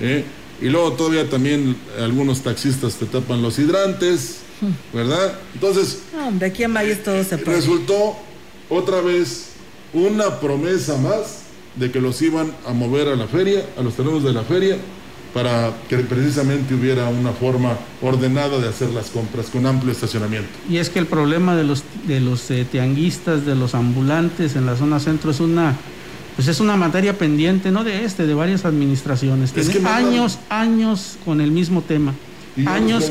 [0.00, 0.24] ¿eh?
[0.60, 4.38] Y luego todavía también algunos taxistas te tapan los hidrantes,
[4.92, 5.38] ¿verdad?
[5.54, 6.00] Entonces...
[6.32, 7.58] de aquí a mayo todo se puede.
[7.58, 8.16] Resultó
[8.70, 9.50] otra vez
[9.92, 11.42] una promesa más
[11.76, 14.78] de que los iban a mover a la feria, a los terrenos de la feria,
[15.36, 20.48] para que precisamente hubiera una forma ordenada de hacer las compras con amplio estacionamiento.
[20.66, 24.64] Y es que el problema de los de los eh, tianguistas, de los ambulantes en
[24.64, 25.76] la zona centro es una
[26.36, 29.52] pues es una materia pendiente, no de este, de varias administraciones.
[29.52, 32.14] Tiene años, años con el mismo tema.
[32.64, 33.04] años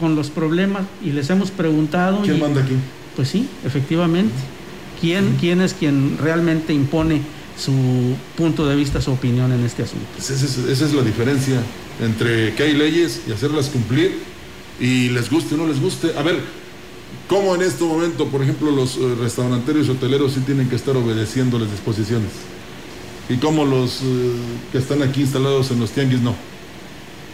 [0.00, 2.22] con los problemas y les hemos preguntado.
[2.22, 2.74] ¿Quién manda aquí?
[3.14, 4.34] Pues sí, efectivamente.
[5.00, 7.22] ¿Quién, ¿Quién es quien realmente impone
[7.62, 10.06] su punto de vista, su opinión en este asunto.
[10.18, 11.62] Esa es, la diferencia
[12.00, 14.18] entre que hay leyes y hacerlas cumplir
[14.80, 16.12] y les guste o no les guste.
[16.18, 16.40] A ver,
[17.28, 20.96] ¿cómo en este momento, por ejemplo, los eh, restauranteros y hoteleros sí tienen que estar
[20.96, 22.30] obedeciendo las disposiciones?
[23.28, 24.32] ¿Y cómo los eh,
[24.72, 26.34] que están aquí instalados en los tianguis no?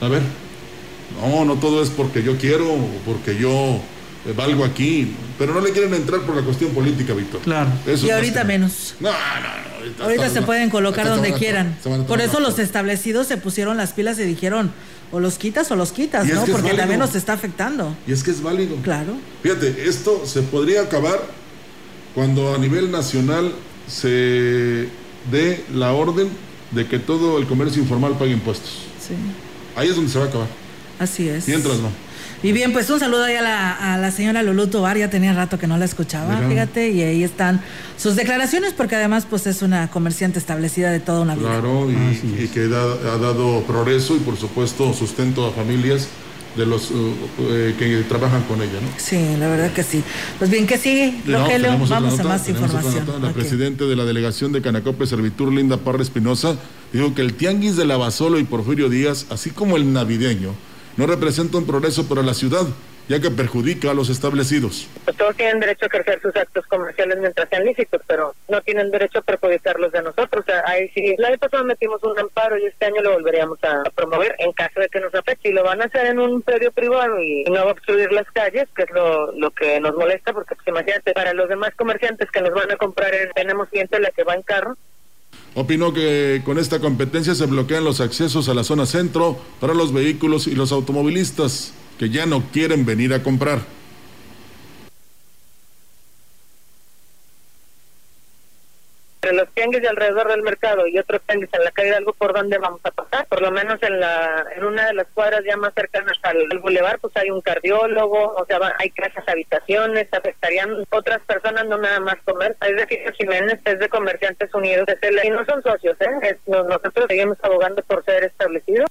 [0.00, 0.22] A ver,
[1.20, 3.80] no, no todo es porque yo quiero o porque yo
[4.32, 7.40] valgo aquí, pero no le quieren entrar por la cuestión política, Víctor.
[7.40, 7.70] Claro.
[7.86, 8.94] y ahorita menos.
[9.00, 10.04] No, no, no.
[10.04, 11.76] Ahorita, se pueden colocar donde quieran.
[12.06, 14.72] por eso los establecidos se pusieron las pilas y dijeron,
[15.10, 16.44] o los quitas o los quitas, ¿no?
[16.46, 17.96] Porque también nos está afectando.
[18.06, 18.76] Y es que es válido.
[18.82, 19.14] Claro.
[19.42, 21.20] Fíjate, esto se podría acabar
[22.14, 23.52] cuando a nivel nacional
[23.86, 24.88] se
[25.30, 26.28] dé la orden
[26.72, 28.82] de que todo el comercio informal pague impuestos.
[29.00, 29.14] Sí.
[29.76, 30.48] Ahí es donde se va a acabar.
[30.98, 31.46] Así es.
[31.48, 31.90] Mientras no.
[32.42, 35.32] Y bien, pues un saludo ahí a la, a la señora Lulú Tobar, ya tenía
[35.32, 37.60] rato que no la escuchaba, fíjate, y ahí están
[37.96, 41.48] sus declaraciones, porque además pues es una comerciante establecida de toda una vida.
[41.48, 46.08] Claro, y, que ha dado progreso y por supuesto sustento a familias
[46.56, 48.88] de los uh, eh, que trabajan con ella, ¿no?
[48.96, 50.02] Sí, la verdad que sí.
[50.38, 51.70] Pues bien, ¿qué sigue, Rogelio?
[51.88, 53.04] Vamos a más información.
[53.20, 56.56] La presidenta de la delegación de Canacope Servitur, Linda Parra Espinosa,
[56.92, 60.54] dijo que el tianguis de Basolo y Porfirio Díaz, así como el navideño,
[60.98, 62.66] no representa un progreso para la ciudad
[63.08, 64.86] ya que perjudica a los establecidos.
[65.04, 68.90] Pues todos tienen derecho a ejercer sus actos comerciales mientras sean lícitos, pero no tienen
[68.90, 70.44] derecho a perjudicarlos de nosotros.
[70.44, 73.58] O sea, ahí sí, la vez pasada metimos un amparo y este año lo volveríamos
[73.64, 75.48] a promover en caso de que nos afecte.
[75.48, 78.30] Y lo van a hacer en un predio privado y no va a obstruir las
[78.30, 82.42] calles, que es lo, que nos molesta, porque pues imagínate, para los demás comerciantes que
[82.42, 84.76] nos van a comprar, tenemos gente la que va en carro,
[85.60, 89.92] Opinó que con esta competencia se bloquean los accesos a la zona centro para los
[89.92, 93.66] vehículos y los automovilistas que ya no quieren venir a comprar.
[99.28, 102.12] Entre los tianguis de alrededor del mercado y otros tianguis en la calle de algo
[102.12, 103.26] por donde vamos a pasar.
[103.26, 106.58] Por lo menos en la en una de las cuadras ya más cercanas al, al
[106.58, 112.00] bulevar, pues hay un cardiólogo, o sea, hay casas, habitaciones, afectarían otras personas, no nada
[112.00, 112.56] más comer.
[112.66, 114.86] Es decir, Jiménez es de Comerciantes Unidos
[115.22, 116.36] y no son socios, ¿eh?
[116.46, 118.88] nosotros seguimos abogando por ser establecidos.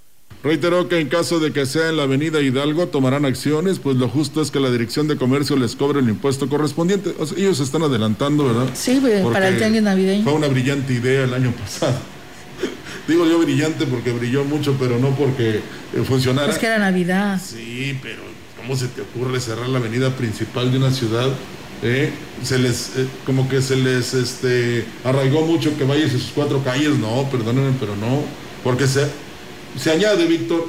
[0.47, 4.07] Reiteró que en caso de que sea en la avenida Hidalgo tomarán acciones, pues lo
[4.07, 7.13] justo es que la Dirección de Comercio les cobre el impuesto correspondiente.
[7.19, 8.69] O sea, ellos se están adelantando, ¿verdad?
[8.73, 9.01] Sí,
[9.33, 10.23] para el tianguis navideño.
[10.23, 11.97] Fue una brillante idea el año pasado.
[13.09, 16.49] Digo yo brillante porque brilló mucho, pero no porque eh, funcionara.
[16.49, 17.41] Es que era Navidad.
[17.45, 18.21] Sí, pero
[18.55, 21.27] ¿cómo se te ocurre cerrar la avenida principal de una ciudad?
[21.83, 22.09] Eh?
[22.41, 26.63] Se les, eh, como que se les este, arraigó mucho que vayas a sus cuatro
[26.63, 26.97] calles.
[26.99, 28.23] No, perdónenme, pero no.
[28.63, 29.07] Porque se,
[29.79, 30.65] se añade, Víctor,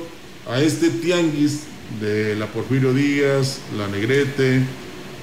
[0.49, 1.61] a este tianguis
[2.01, 4.63] de la Porfirio Díaz, la Negrete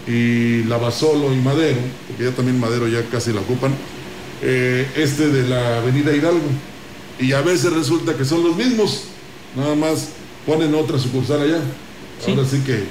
[0.07, 3.73] y la Basolo y Madero, porque ya también Madero ya casi la ocupan,
[4.41, 6.47] eh, este de la Avenida Hidalgo.
[7.19, 9.05] Y a veces resulta que son los mismos,
[9.55, 10.09] nada más
[10.45, 11.61] ponen otra sucursal allá.
[12.27, 12.83] Ahora sí que,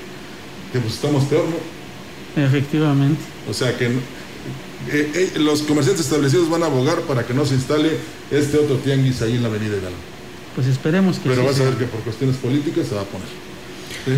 [0.73, 2.43] que pues estamos peor, ¿no?
[2.43, 3.21] Efectivamente.
[3.49, 3.93] O sea que eh,
[4.91, 7.91] eh, los comerciantes establecidos van a abogar para que no se instale
[8.31, 10.14] este otro tianguis ahí en la Avenida Hidalgo.
[10.55, 13.29] Pues esperemos que Pero vas a ver que por cuestiones políticas se va a poner.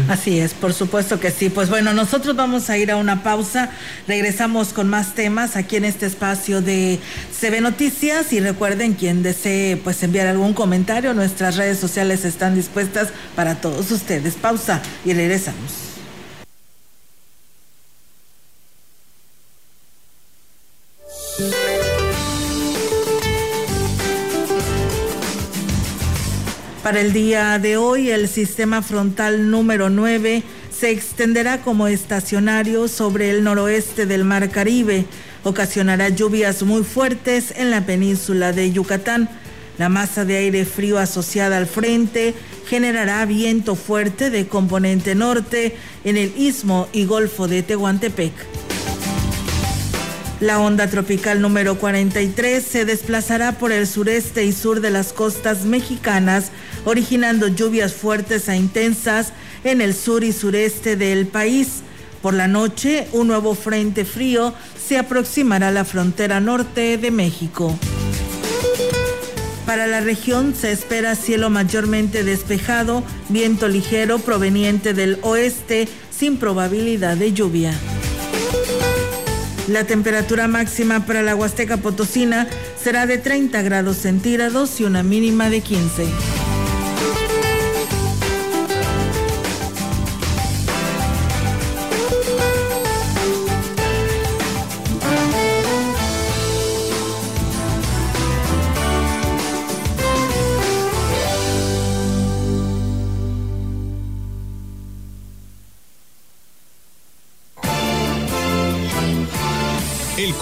[0.08, 1.48] Así es, por supuesto que sí.
[1.48, 3.70] Pues bueno, nosotros vamos a ir a una pausa.
[4.08, 6.98] Regresamos con más temas aquí en este espacio de
[7.38, 13.10] CB Noticias y recuerden quien desee pues enviar algún comentario, nuestras redes sociales están dispuestas
[13.36, 14.34] para todos ustedes.
[14.34, 15.95] Pausa y regresamos.
[26.86, 33.28] Para el día de hoy, el sistema frontal número 9 se extenderá como estacionario sobre
[33.30, 35.04] el noroeste del Mar Caribe.
[35.42, 39.28] Ocasionará lluvias muy fuertes en la península de Yucatán.
[39.78, 42.34] La masa de aire frío asociada al frente
[42.68, 48.32] generará viento fuerte de componente norte en el istmo y golfo de Tehuantepec.
[50.38, 55.64] La onda tropical número 43 se desplazará por el sureste y sur de las costas
[55.64, 56.50] mexicanas,
[56.86, 59.32] originando lluvias fuertes e intensas
[59.64, 61.82] en el sur y sureste del país.
[62.22, 67.76] Por la noche, un nuevo frente frío se aproximará a la frontera norte de México.
[69.66, 77.16] Para la región se espera cielo mayormente despejado, viento ligero proveniente del oeste sin probabilidad
[77.16, 77.74] de lluvia.
[79.66, 82.46] La temperatura máxima para la Huasteca Potosina
[82.80, 86.06] será de 30 grados centígrados y una mínima de 15.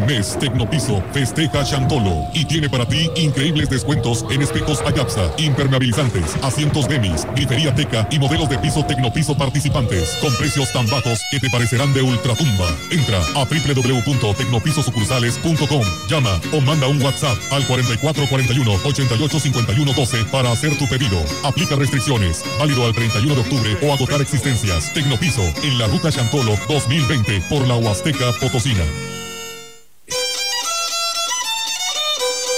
[0.00, 6.88] mes, Tecnopiso festeja Chantolo y tiene para ti increíbles descuentos en espejos Ayapsa, impermeabilizantes, asientos
[6.88, 11.50] Demis, grifería Teca y modelos de piso Tecnopiso participantes con precios tan bajos que te
[11.50, 12.66] parecerán de ultratumba.
[12.90, 20.86] Entra a www.tecnopisosucursales.com, llama o manda un WhatsApp al 4441 8851 12 para hacer tu
[20.88, 21.18] pedido.
[21.44, 24.92] Aplica restricciones, válido al 31 de octubre o agotar existencias.
[24.92, 28.84] Tecnopiso en la ruta Chantolo 2020 por la Huasteca Potosina.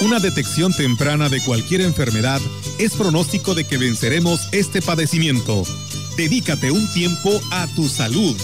[0.00, 2.40] Una detección temprana de cualquier enfermedad
[2.78, 5.62] es pronóstico de que venceremos este padecimiento.
[6.16, 8.34] Dedícate un tiempo a tu salud.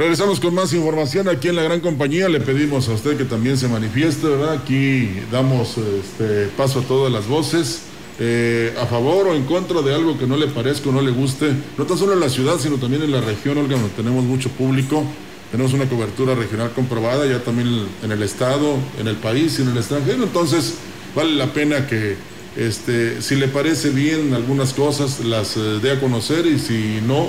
[0.00, 2.26] Regresamos con más información aquí en la gran compañía.
[2.30, 4.54] Le pedimos a usted que también se manifieste, ¿verdad?
[4.54, 7.82] Aquí damos este, paso a todas las voces.
[8.18, 11.10] eh, a favor o en contra de algo que no le parezca o no le
[11.10, 14.24] guste, no tan solo en la ciudad, sino también en la región, Olga, donde tenemos
[14.24, 15.04] mucho público.
[15.50, 17.68] Tenemos una cobertura regional comprobada, ya también
[18.02, 20.22] en el estado, en el país y en el extranjero.
[20.22, 20.76] Entonces,
[21.14, 22.16] vale la pena que,
[22.56, 27.28] este, si le parece bien algunas cosas, las eh, dé a conocer y si no,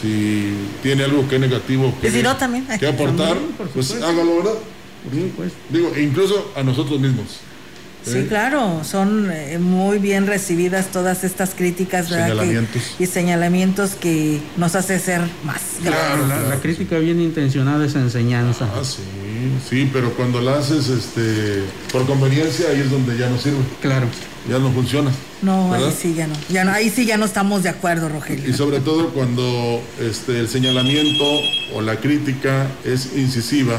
[0.00, 2.66] si tiene algo que negativo que, Y si no, también.
[2.78, 4.54] que aportar, También, pues hágalo, ¿verdad?
[5.04, 5.58] Por supuesto.
[5.70, 7.40] Digo, e incluso a nosotros mismos.
[8.04, 8.26] Sí, ¿eh?
[8.28, 12.82] claro, son eh, muy bien recibidas todas estas críticas, Señalamientos.
[12.98, 18.66] y señalamientos que nos hace ser más Claro, la, la crítica bien intencionada es enseñanza.
[18.74, 19.02] Ah, sí,
[19.68, 23.58] sí, pero cuando la haces este, por conveniencia, ahí es donde ya no sirve.
[23.80, 24.06] Claro.
[24.48, 25.10] Ya no funciona.
[25.42, 26.34] No, ahí sí ya no.
[26.48, 28.48] Ya no, ahí sí ya no estamos de acuerdo, Rogelio.
[28.48, 31.24] Y sobre todo cuando este, el señalamiento
[31.74, 33.78] o la crítica es incisiva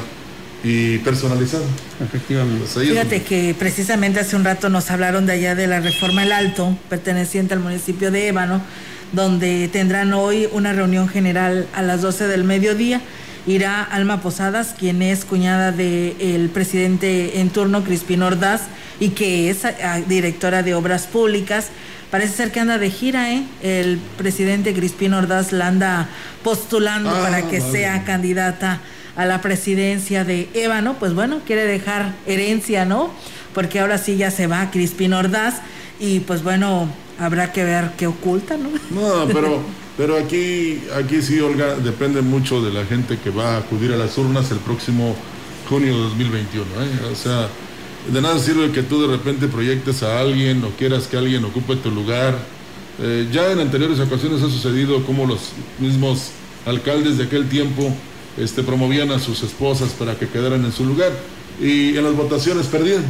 [0.64, 1.66] y personalizada.
[2.04, 2.66] Efectivamente.
[2.72, 6.32] Pues Fíjate que precisamente hace un rato nos hablaron de allá de la Reforma El
[6.32, 8.62] Alto, perteneciente al municipio de Ébano,
[9.12, 13.02] donde tendrán hoy una reunión general a las 12 del mediodía.
[13.50, 18.62] Irá Alma Posadas, quien es cuñada del presidente en turno, Crispín Ordaz,
[19.00, 21.70] y que es ah, directora de Obras Públicas.
[22.12, 23.44] Parece ser que anda de gira, ¿eh?
[23.64, 26.10] El presidente Crispín Ordaz la anda
[26.44, 27.72] postulando Ah, para que vale.
[27.72, 28.82] sea candidata
[29.16, 33.10] a la presidencia de Ébano, pues bueno, quiere dejar herencia, ¿no?
[33.56, 35.56] Porque ahora sí ya se va Crispín Ordaz
[36.00, 36.88] y pues bueno,
[37.20, 38.70] habrá que ver qué oculta, ¿no?
[38.92, 39.60] No, pero,
[40.00, 43.98] pero aquí, aquí sí, Olga, depende mucho de la gente que va a acudir a
[43.98, 45.14] las urnas el próximo
[45.68, 46.66] junio de 2021.
[46.66, 47.12] ¿eh?
[47.12, 47.50] O sea,
[48.10, 51.76] de nada sirve que tú de repente proyectes a alguien o quieras que alguien ocupe
[51.76, 52.40] tu lugar.
[53.02, 56.30] Eh, ya en anteriores ocasiones ha sucedido como los mismos
[56.66, 57.94] alcaldes de aquel tiempo
[58.38, 61.12] este, promovían a sus esposas para que quedaran en su lugar
[61.62, 63.04] y en las votaciones perdían.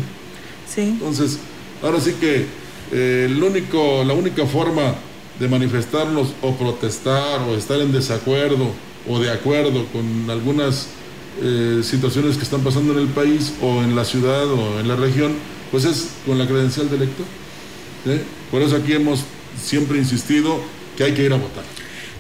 [0.68, 0.82] Sí.
[0.82, 1.38] Entonces,
[1.84, 2.48] ahora sí que
[2.92, 4.96] eh, el único, la única forma
[5.40, 8.72] de manifestarnos o protestar o estar en desacuerdo
[9.08, 10.88] o de acuerdo con algunas
[11.42, 14.96] eh, situaciones que están pasando en el país o en la ciudad o en la
[14.96, 15.34] región,
[15.72, 17.26] pues es con la credencial de elector.
[18.06, 18.22] ¿eh?
[18.52, 19.24] Por eso aquí hemos
[19.62, 20.60] siempre insistido
[20.98, 21.64] que hay que ir a votar.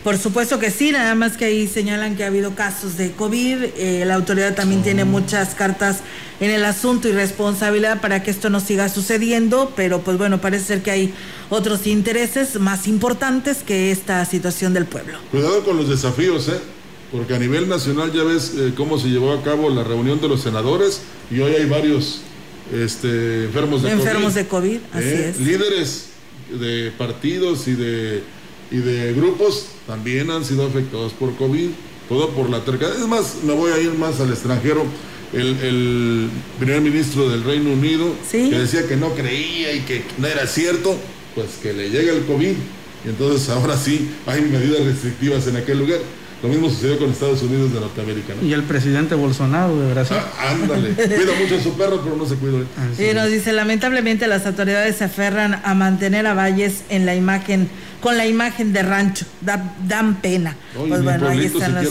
[0.04, 3.58] Por supuesto que sí, nada más que ahí señalan que ha habido casos de COVID.
[3.78, 6.00] eh, la autoridad también tiene muchas cartas
[6.40, 10.66] en el asunto y responsabilidad para que esto no siga sucediendo, pero pues bueno, parece
[10.66, 11.14] ser que hay
[11.50, 15.18] otros intereses más importantes que esta situación del pueblo.
[15.32, 16.60] Cuidado con los desafíos, ¿eh?
[17.12, 20.30] Porque a nivel nacional ya ves eh, cómo se llevó a cabo la reunión de
[20.30, 22.22] los senadores y hoy hay varios
[22.74, 24.36] este, enfermos de Enfermos COVID.
[24.36, 25.30] de COVID, así ¿eh?
[25.30, 25.40] es.
[25.40, 26.06] Líderes
[26.52, 28.24] de partidos y de,
[28.72, 31.70] y de grupos también han sido afectados por COVID,
[32.08, 32.88] todo por la terca.
[32.88, 34.86] Es más, me voy a ir más al extranjero.
[35.32, 40.26] El, el primer ministro del Reino Unido, que decía que no creía y que no
[40.26, 40.98] era cierto,
[41.36, 42.56] pues que le llega el COVID.
[43.06, 46.00] Y entonces ahora sí hay medidas restrictivas en aquel lugar.
[46.42, 48.48] Lo mismo sucedió con Estados Unidos de Norteamérica, ¿no?
[48.48, 50.16] Y el presidente Bolsonaro de Brasil.
[50.18, 52.60] Ah, ándale, cuida mucho a su perro, pero no se cuida.
[52.98, 57.70] Y nos dice, lamentablemente las autoridades se aferran a mantener a Valles en la imagen,
[58.02, 60.56] con la imagen de rancho, da- dan pena.
[60.78, 61.88] Oye, pues ni bueno, ahí están las,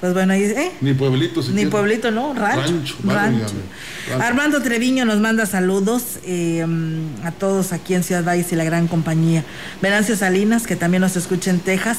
[0.00, 0.70] pues bueno, ahí, ¿eh?
[0.80, 1.70] Ni pueblito Ni siquiera.
[1.70, 2.32] pueblito, ¿no?
[2.34, 2.60] Rancho.
[2.62, 3.38] Rancho, rancho.
[4.08, 4.22] Rancho.
[4.24, 6.64] Armando Treviño nos manda saludos eh,
[7.24, 9.42] a todos aquí en Ciudad Valles y la gran compañía.
[9.82, 11.98] Venancio Salinas, que también nos escucha en Texas,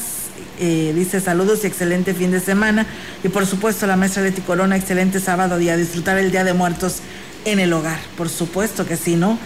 [0.58, 2.86] eh, dice saludos y excelente fin de semana.
[3.22, 6.54] Y por supuesto la maestra Leti Corona, excelente sábado y a disfrutar el Día de
[6.54, 6.96] Muertos
[7.44, 7.98] en el hogar.
[8.16, 9.38] Por supuesto que sí, ¿no?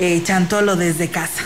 [0.00, 1.42] Eh, Chantolo desde casa.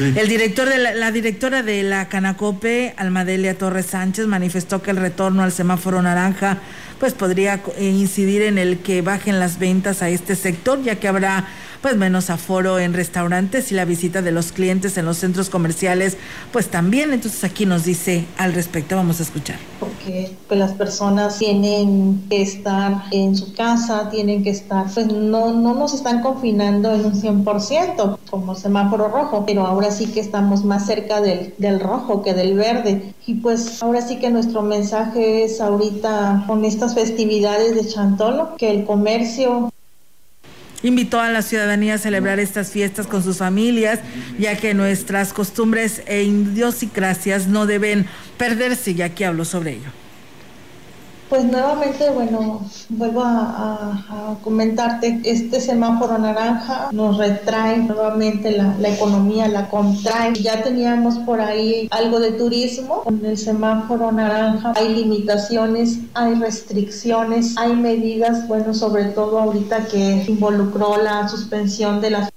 [0.00, 4.96] El director de la, la directora de la Canacope, Almadelia Torres Sánchez, manifestó que el
[4.96, 6.58] retorno al semáforo naranja
[6.98, 11.48] pues podría incidir en el que bajen las ventas a este sector, ya que habrá
[11.82, 16.16] pues menos aforo en restaurantes y la visita de los clientes en los centros comerciales,
[16.52, 17.12] pues también.
[17.12, 19.56] Entonces aquí nos dice al respecto, vamos a escuchar.
[19.80, 25.52] porque pues, las personas tienen que estar en su casa, tienen que estar, pues no,
[25.52, 30.64] no nos están confinando en un 100% como semáforo rojo, pero ahora sí que estamos
[30.64, 33.12] más cerca del, del rojo que del verde.
[33.26, 38.70] Y pues ahora sí que nuestro mensaje es ahorita con estas festividades de Chantolo, que
[38.70, 39.71] el comercio
[40.82, 44.00] Invitó a la ciudadanía a celebrar estas fiestas con sus familias,
[44.38, 48.06] ya que nuestras costumbres e idiosincrasias no deben
[48.36, 49.90] perderse, ya que hablo sobre ello.
[51.32, 52.60] Pues nuevamente, bueno,
[52.90, 60.34] vuelvo a, a- a comentarte, este semáforo naranja nos retrae nuevamente la, economía, la contrae.
[60.34, 67.56] Ya teníamos por ahí algo de turismo, con el semáforo naranja hay limitaciones, hay restricciones,
[67.56, 72.28] hay medidas, bueno, sobre todo ahorita que involucró la suspensión de las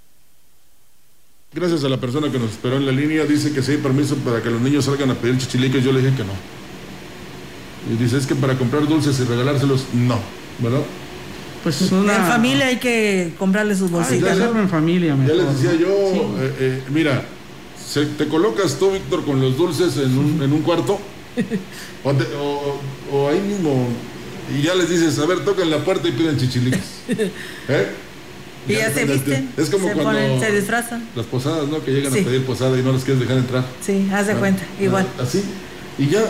[1.53, 4.41] Gracias a la persona que nos esperó en la línea, dice que sí permiso para
[4.41, 5.83] que los niños salgan a pedir chichiliques.
[5.83, 6.54] Yo le dije que no.
[7.91, 10.19] Y dice, es que para comprar dulces y regalárselos, no,
[10.59, 10.81] ¿verdad?
[11.63, 14.37] Pues En familia hay que comprarle sus bolsitas.
[14.37, 15.35] ya, hacerlo en familia Ya mejor.
[15.37, 15.79] les decía ¿no?
[15.79, 16.19] yo, Sí.
[16.39, 17.25] eh, eh, mira,
[17.91, 20.99] se- te colocas tú, Víctor, con los dulces en un, en un cuarto,
[22.03, 22.79] o, te- o-
[23.11, 23.87] o ahí mismo,
[24.55, 26.81] y ya les dices, a ver, tocan la puerta y piden chichiliques.
[27.07, 27.87] ¿Eh?
[28.67, 31.03] Y ya se visten, Es como se, cuando ponen, se disfrazan.
[31.15, 31.83] las posadas, ¿no?
[31.83, 32.19] Que llegan Sí.
[32.19, 33.63] a pedir posada y no les quieres dejar entrar.
[33.83, 35.05] Sí, haz de Ah, cuenta, igual.
[35.19, 35.43] ah, Así.
[35.99, 36.21] Y ya,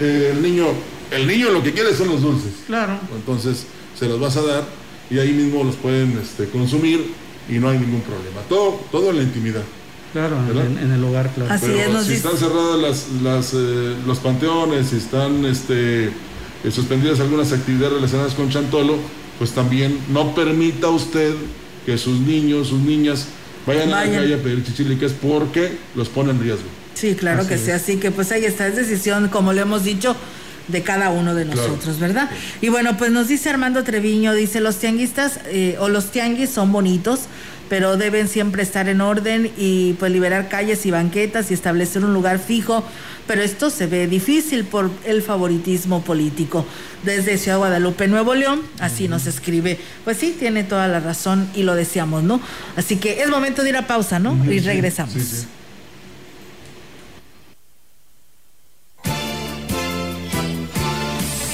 [0.00, 0.66] eh, el niño,
[1.10, 2.52] el niño lo que quiere son los dulces.
[2.66, 2.98] Claro.
[3.14, 3.66] Entonces,
[3.98, 4.64] se los vas a dar
[5.10, 7.12] y ahí mismo los pueden este, consumir
[7.48, 8.40] y no hay ningún problema.
[8.48, 9.62] Todo, todo en la intimidad.
[10.12, 11.52] Claro, en, en el hogar, claro.
[11.52, 15.44] Así Pero es, nos si dice- están cerradas las, las, eh, los panteones, si están
[15.44, 16.10] este, eh,
[16.72, 18.96] suspendidas algunas actividades relacionadas con Chantolo,
[19.38, 21.34] pues también no permita usted
[21.84, 23.26] que sus niños, sus niñas
[23.66, 24.14] vayan, a la Vayan.
[24.22, 26.68] calle a pedir chichiliques porque los pone en riesgo.
[26.94, 27.60] Sí, claro Así que es.
[27.62, 30.16] sí, así que pues ahí está, es decisión, como le hemos dicho,
[30.68, 31.60] de cada uno de Claro.
[31.68, 32.30] nosotros, ¿verdad?
[32.62, 36.72] Y bueno, pues nos dice Armando Treviño, dice, los tianguistas eh, o los tianguis son
[36.72, 37.20] bonitos,
[37.68, 42.14] pero deben siempre estar en orden y pues liberar calles y banquetas y establecer un
[42.14, 42.84] lugar fijo,
[43.26, 46.64] pero esto se ve difícil por el favoritismo político.
[47.04, 49.78] Desde Ciudad Guadalupe, Nuevo León, así nos escribe.
[50.04, 52.40] Pues sí, tiene toda la razón y lo decíamos, ¿no?
[52.76, 54.38] Así que es momento de ir a pausa, ¿no?
[54.50, 55.12] y regresamos.
[55.14, 55.46] sí, sí.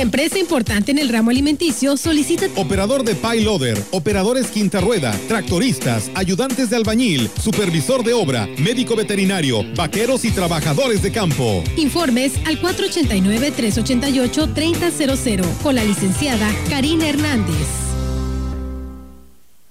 [0.00, 6.68] Empresa importante en el ramo alimenticio solicita Operador de payloader, operadores quinta rueda, tractoristas, ayudantes
[6.70, 11.64] de albañil, supervisor de obra, médico veterinario, vaqueros y trabajadores de campo.
[11.76, 17.85] informes al 489-388-3000 con la licenciada Karina Hernández.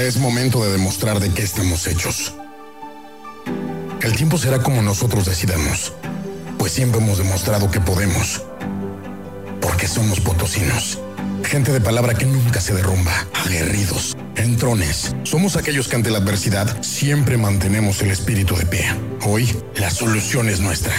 [0.00, 2.32] Es momento de demostrar de qué estamos hechos.
[4.00, 5.92] El tiempo será como nosotros decidamos,
[6.58, 8.42] pues siempre hemos demostrado que podemos.
[9.60, 10.98] Porque somos potosinos.
[11.44, 13.12] Gente de palabra que nunca se derrumba,
[13.44, 15.14] aguerridos, entrones.
[15.24, 18.86] Somos aquellos que ante la adversidad siempre mantenemos el espíritu de pie.
[19.26, 20.94] Hoy, la solución es nuestra.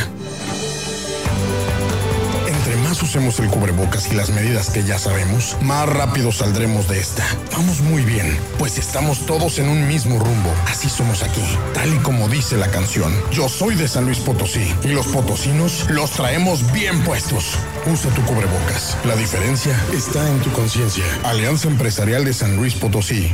[3.01, 7.25] Usemos el cubrebocas y las medidas que ya sabemos, más rápido saldremos de esta.
[7.51, 10.53] Vamos muy bien, pues estamos todos en un mismo rumbo.
[10.67, 11.43] Así somos aquí,
[11.73, 13.13] tal y como dice la canción.
[13.31, 17.57] Yo soy de San Luis Potosí y los potosinos los traemos bien puestos.
[17.91, 18.97] Usa tu cubrebocas.
[19.05, 21.03] La diferencia está en tu conciencia.
[21.23, 23.33] Alianza Empresarial de San Luis Potosí.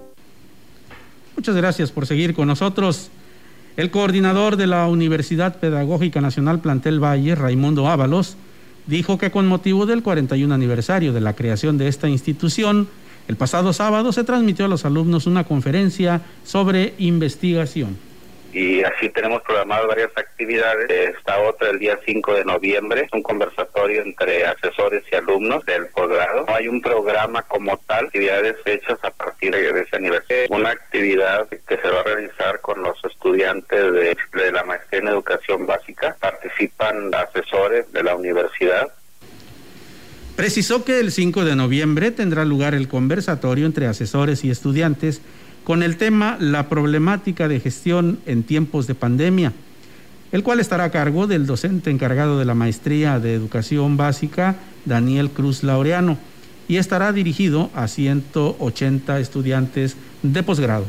[1.41, 3.09] Muchas gracias por seguir con nosotros.
[3.75, 8.37] El coordinador de la Universidad Pedagógica Nacional Plantel Valle, Raimundo Ábalos,
[8.85, 12.89] dijo que con motivo del 41 aniversario de la creación de esta institución,
[13.27, 17.97] el pasado sábado se transmitió a los alumnos una conferencia sobre investigación
[18.53, 20.89] y así tenemos programadas varias actividades.
[20.89, 26.45] Esta otra el día 5 de noviembre, un conversatorio entre asesores y alumnos del posgrado.
[26.45, 30.47] No hay un programa como tal, actividades hechas a partir de ese aniversario.
[30.49, 35.07] Una actividad que se va a realizar con los estudiantes de, de la maestría en
[35.07, 36.15] educación básica.
[36.19, 38.91] Participan asesores de la universidad
[40.35, 45.21] Precisó que el 5 de noviembre tendrá lugar el conversatorio entre asesores y estudiantes
[45.71, 49.53] con el tema La problemática de gestión en tiempos de pandemia,
[50.33, 55.29] el cual estará a cargo del docente encargado de la Maestría de Educación Básica, Daniel
[55.29, 56.17] Cruz Laureano,
[56.67, 60.87] y estará dirigido a 180 estudiantes de posgrado.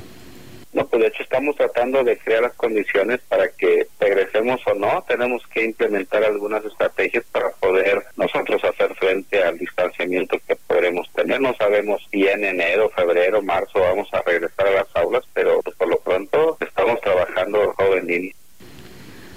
[0.73, 5.05] No, pues de hecho estamos tratando de crear las condiciones para que regresemos o no.
[5.07, 11.41] Tenemos que implementar algunas estrategias para poder nosotros hacer frente al distanciamiento que podremos tener.
[11.41, 15.89] No sabemos si en enero, febrero, marzo vamos a regresar a las aulas, pero por
[15.89, 18.33] lo pronto estamos trabajando joven línea.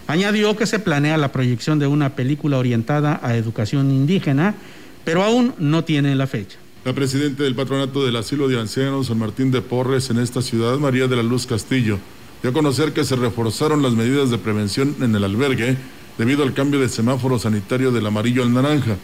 [0.08, 4.56] Añadió que se planea la proyección de una película orientada a educación indígena,
[5.04, 6.60] pero aún no tiene la fecha.
[6.86, 10.78] La presidenta del Patronato del Asilo de Ancianos San Martín de Porres en esta ciudad,
[10.78, 11.98] María de la Luz Castillo,
[12.44, 15.78] dio a conocer que se reforzaron las medidas de prevención en el albergue
[16.20, 18.98] debido al cambio de semáforo sanitario del amarillo al naranja.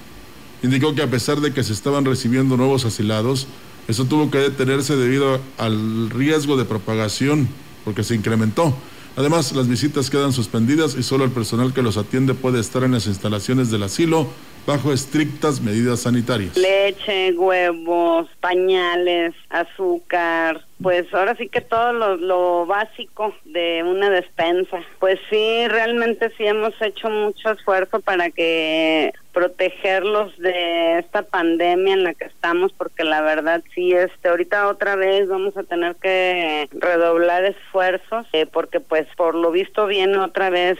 [0.61, 3.47] Indicó que a pesar de que se estaban recibiendo nuevos asilados,
[3.87, 7.49] eso tuvo que detenerse debido al riesgo de propagación,
[7.83, 8.77] porque se incrementó.
[9.15, 12.91] Además, las visitas quedan suspendidas y solo el personal que los atiende puede estar en
[12.91, 14.29] las instalaciones del asilo
[14.65, 16.55] bajo estrictas medidas sanitarias.
[16.57, 24.79] Leche, huevos, pañales, azúcar, pues ahora sí que todo lo, lo, básico de una despensa.
[24.99, 32.03] Pues sí, realmente sí hemos hecho mucho esfuerzo para que protegerlos de esta pandemia en
[32.03, 36.67] la que estamos, porque la verdad sí, este, ahorita otra vez vamos a tener que
[36.71, 40.77] redoblar esfuerzos, eh, porque pues por lo visto viene otra vez.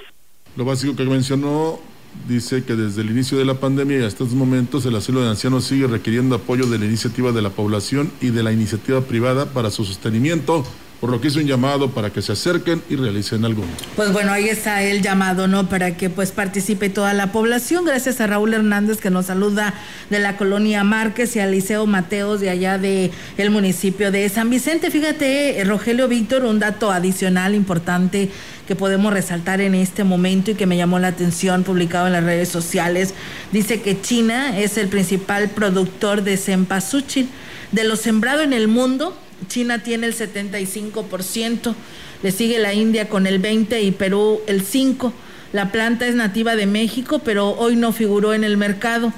[0.56, 1.80] Lo básico que mencionó
[2.28, 5.30] dice que desde el inicio de la pandemia y hasta estos momentos el asilo de
[5.30, 9.48] ancianos sigue requiriendo apoyo de la iniciativa de la población y de la iniciativa privada
[9.48, 10.64] para su sostenimiento
[11.02, 13.68] por lo que hizo un llamado para que se acerquen y realicen alguno.
[13.96, 15.68] Pues bueno, ahí está el llamado, ¿no?
[15.68, 17.86] Para que pues participe toda la población.
[17.86, 19.74] Gracias a Raúl Hernández que nos saluda
[20.12, 24.52] de la colonia Márquez y a Liceo Mateos de allá de el municipio de San
[24.52, 24.92] Vicente.
[24.92, 28.30] Fíjate, eh, Rogelio Víctor, un dato adicional importante
[28.68, 32.24] que podemos resaltar en este momento y que me llamó la atención, publicado en las
[32.24, 33.16] redes sociales.
[33.52, 37.28] Dice que China es el principal productor de cempasúchil.
[37.72, 39.18] De lo sembrado en el mundo,
[39.48, 41.76] China tiene el 75%,
[42.24, 45.12] le sigue la India con el 20% y Perú el 5%.
[45.54, 49.12] La planta es nativa de México, pero hoy no figuró en el mercado.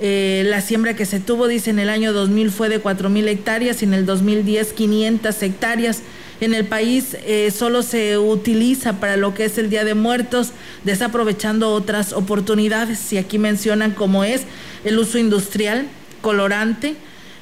[0.00, 3.80] Eh, la siembra que se tuvo, dice, en el año 2000 fue de 4.000 hectáreas
[3.80, 6.02] y en el 2010 500 hectáreas.
[6.40, 10.52] En el país eh, solo se utiliza para lo que es el Día de Muertos,
[10.84, 13.12] desaprovechando otras oportunidades.
[13.12, 14.42] Y aquí mencionan cómo es
[14.84, 15.88] el uso industrial,
[16.20, 16.96] colorante,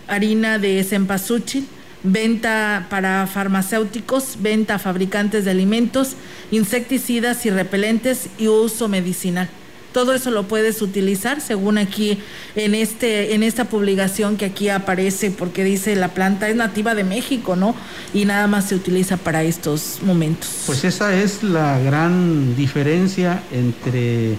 [0.07, 1.67] harina de cempasúchil,
[2.07, 6.13] venta para farmacéuticos, venta a fabricantes de alimentos,
[6.51, 9.49] insecticidas y repelentes y uso medicinal.
[9.93, 12.19] Todo eso lo puedes utilizar según aquí
[12.55, 17.03] en este en esta publicación que aquí aparece porque dice la planta es nativa de
[17.03, 17.75] México, ¿no?
[18.13, 20.65] Y nada más se utiliza para estos momentos.
[20.67, 24.37] Pues esa es la gran diferencia entre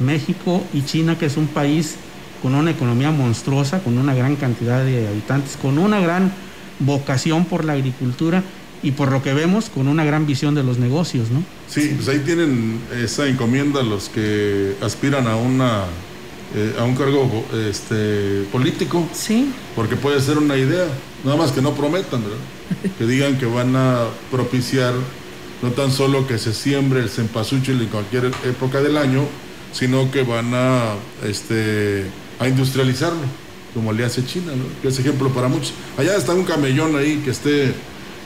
[0.00, 1.94] México y China, que es un país
[2.42, 6.32] con una economía monstruosa, con una gran cantidad de habitantes, con una gran
[6.78, 8.42] vocación por la agricultura
[8.82, 11.42] y por lo que vemos con una gran visión de los negocios, ¿no?
[11.68, 15.84] Sí, pues ahí tienen esa encomienda los que aspiran a una
[16.54, 19.06] eh, a un cargo este, político.
[19.12, 19.52] Sí.
[19.76, 20.86] Porque puede ser una idea,
[21.22, 22.92] nada más que no prometan, ¿verdad?
[22.98, 24.94] que digan que van a propiciar
[25.62, 29.24] no tan solo que se siembre el cempasúchil en cualquier época del año,
[29.72, 32.06] sino que van a este
[32.38, 33.20] a industrializarlo,
[33.74, 34.64] como le hace China, ¿no?
[34.82, 35.72] que es ejemplo para muchos.
[35.96, 37.74] Allá está un camellón ahí que esté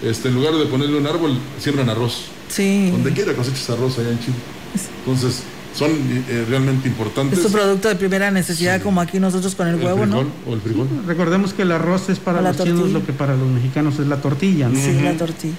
[0.03, 2.25] este, en lugar de ponerle un árbol, siembran arroz.
[2.49, 2.91] Sí.
[2.91, 4.37] Donde quiera cosechas arroz allá en Chile.
[5.05, 5.43] Entonces,
[5.75, 7.39] son eh, realmente importantes.
[7.39, 10.51] Es un producto de primera necesidad como aquí nosotros con el, el huevo, frijol, ¿no?
[10.51, 10.89] O el frijol.
[11.07, 14.17] Recordemos que el arroz es para los chinos lo que para los mexicanos es la
[14.17, 14.79] tortilla, ¿no?
[14.79, 15.55] Sí, la tortilla.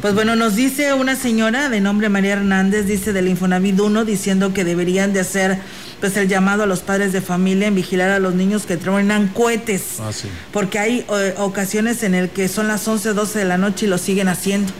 [0.00, 4.52] Pues bueno, nos dice una señora de nombre María Hernández, dice del Infonavit 1, diciendo
[4.52, 5.58] que deberían de hacer
[6.00, 9.28] pues el llamado a los padres de familia en vigilar a los niños que truenan
[9.28, 10.28] cohetes, Ah, sí.
[10.52, 13.88] porque hay eh, ocasiones en el que son las 11, 12 de la noche y
[13.88, 14.72] lo siguen haciendo.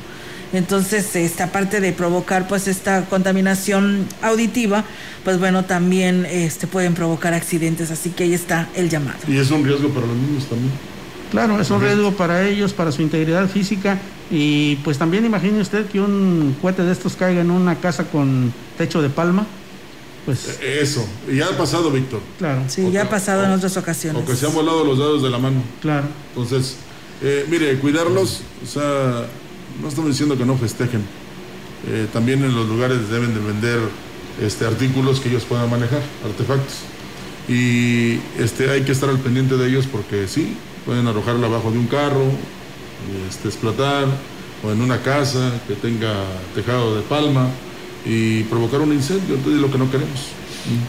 [0.52, 4.84] Entonces, esta parte de provocar pues esta contaminación auditiva,
[5.24, 9.18] pues bueno, también este pueden provocar accidentes, así que ahí está el llamado.
[9.28, 10.72] Y es un riesgo para los niños también.
[11.30, 13.98] Claro, es un riesgo para ellos, para su integridad física
[14.30, 18.50] y pues también imagine usted que un cohete de estos caiga en una casa con
[18.78, 19.46] techo de palma,
[20.24, 22.20] pues Eh, Eso, y ya ha pasado, Víctor.
[22.38, 22.62] claro.
[22.68, 24.22] Sí, ya ha pasado en otras ocasiones.
[24.22, 25.62] O que se han volado los dedos de la mano.
[25.82, 26.06] Claro.
[26.34, 26.76] Entonces,
[27.22, 29.26] eh, mire, cuidarlos, o sea,
[29.80, 31.02] no estamos diciendo que no festejen.
[31.86, 33.78] Eh, también en los lugares deben de vender
[34.42, 36.78] este, artículos que ellos puedan manejar, artefactos.
[37.48, 41.78] Y este, hay que estar al pendiente de ellos porque sí, pueden arrojarla abajo de
[41.78, 42.24] un carro,
[43.28, 44.06] este, explotar,
[44.62, 46.12] o en una casa que tenga
[46.54, 47.48] tejado de palma
[48.04, 50.32] y provocar un incendio, entonces es lo que no queremos.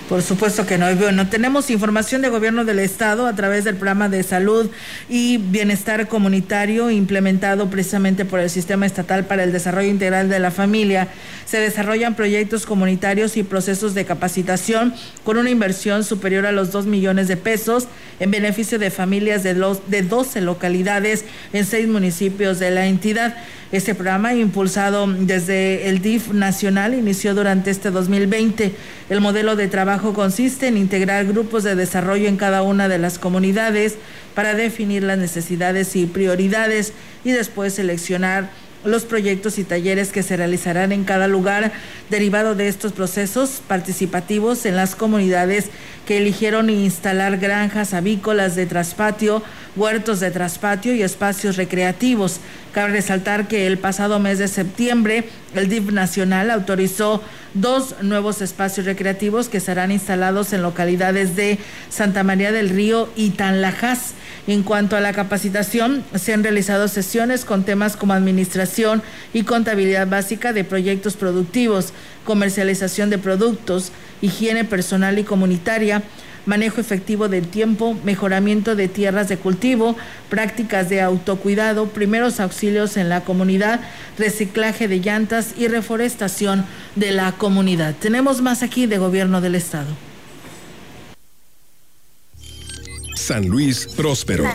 [0.08, 0.94] Por supuesto que no.
[0.96, 4.70] Bueno, tenemos información de gobierno del Estado a través del programa de salud
[5.10, 10.52] y bienestar comunitario implementado precisamente por el Sistema Estatal para el Desarrollo Integral de la
[10.52, 11.08] Familia.
[11.46, 16.86] Se desarrollan proyectos comunitarios y procesos de capacitación con una inversión superior a los 2
[16.86, 17.88] millones de pesos
[18.20, 23.38] en beneficio de familias de, los, de 12 localidades en seis municipios de la entidad.
[23.72, 28.74] Este programa, impulsado desde el DIF nacional, inició durante este 2020.
[29.12, 33.20] El modelo de trabajo consiste en integrar grupos de desarrollo en cada una de las
[33.20, 33.96] comunidades
[34.36, 36.94] para definir las necesidades y prioridades
[37.24, 38.50] y después seleccionar
[38.86, 41.74] los proyectos y talleres que se realizarán en cada lugar
[42.10, 45.70] derivado de estos procesos participativos en las comunidades
[46.06, 49.44] que eligieron instalar granjas avícolas de traspatio,
[49.76, 52.40] huertos de traspatio y espacios recreativos.
[52.74, 57.24] Cabe resaltar que el pasado mes de septiembre el DIF nacional autorizó
[57.56, 61.58] dos nuevos espacios recreativos que serán instalados en localidades de
[61.90, 64.14] Santa María del Río y Tanlajas.
[64.46, 69.02] En cuanto a la capacitación, se han realizado sesiones con temas como administración
[69.34, 71.94] y contabilidad básica de proyectos productivos,
[72.24, 73.92] comercialización de productos,
[74.22, 76.04] higiene personal y comunitaria,
[76.50, 79.96] manejo efectivo del tiempo, mejoramiento de tierras de cultivo,
[80.30, 83.82] prácticas de autocuidado, primeros auxilios en la comunidad,
[84.18, 87.94] reciclaje de llantas y reforestación de la comunidad.
[88.00, 89.96] Tenemos más aquí de gobierno del estado.
[93.16, 94.46] San Luis Próspero.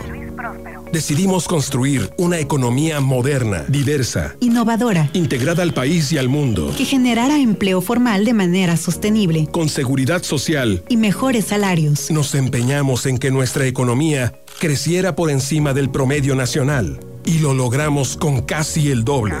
[0.95, 7.37] Decidimos construir una economía moderna, diversa, innovadora, integrada al país y al mundo, que generara
[7.37, 10.83] empleo formal de manera sostenible con seguridad social.
[10.87, 12.09] y mejores salarios.
[12.11, 18.15] Nos empeñamos en que nuestra economía creciera por encima del promedio nacional y lo logramos
[18.15, 19.35] con casi el doble.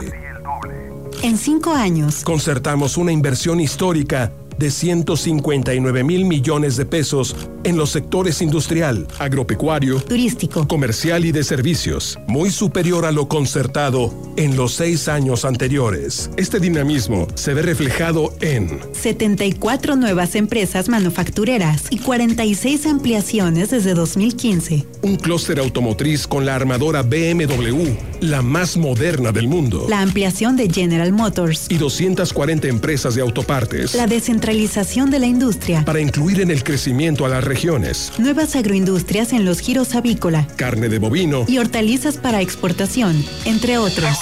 [1.23, 7.89] En cinco años, Concertamos una inversión histórica de 159 mil millones de pesos en los
[7.89, 14.73] sectores industrial, agropecuario, turístico, comercial y de servicios, muy superior a lo concertado en los
[14.73, 16.29] seis años anteriores.
[16.37, 24.85] Este dinamismo se ve reflejado en 74 nuevas empresas manufactureras y 46 ampliaciones desde 2015.
[25.01, 27.93] un clúster automotriz con la armadora BMW,
[28.25, 31.67] la más moderna del mundo, La ampliación de General Motors.
[31.69, 35.83] y 240 empresas de autopartes La descentralización de la industria.
[35.85, 38.11] para incluir en el crecimiento a las regiones.
[38.17, 44.17] Nuevas agroindustrias en los giros avícola Carne de bovino, y hortalizas para exportación, entre otros.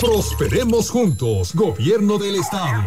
[0.00, 2.84] Prosperemos juntos, Gobierno del Estado.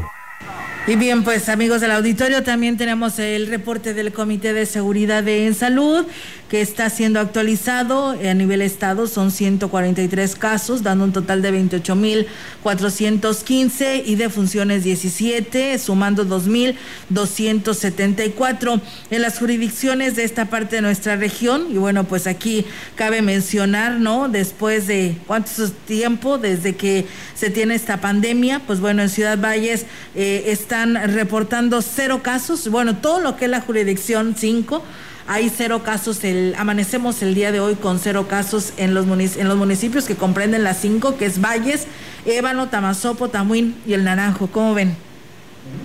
[0.88, 5.53] Y bien, pues amigos del auditorio, también tenemos el reporte del Comité de Seguridad de
[5.53, 6.05] Salud
[6.49, 9.07] que está siendo actualizado a nivel estado.
[9.07, 18.81] Son 143 casos, dando un total de 28.415 y de funciones 17, sumando 2.274
[19.11, 21.65] en las jurisdicciones de esta parte de nuestra región.
[21.69, 24.29] Y bueno, pues aquí cabe mencionar, ¿no?
[24.29, 25.47] Después de cuánto
[25.85, 29.85] tiempo desde que se tiene esta pandemia, pues bueno, en Ciudad Valles
[30.15, 32.69] eh, están reportando cero casos.
[32.69, 34.83] Bueno, todo lo que es la jurisdicción 5.
[35.28, 39.47] Hay cero casos, el, amanecemos el día de hoy con cero casos en los, en
[39.47, 41.86] los municipios que comprenden las cinco, que es Valles,
[42.25, 44.47] Ébano, Tamazopo, Tamuín y el Naranjo.
[44.47, 44.95] ¿Cómo ven?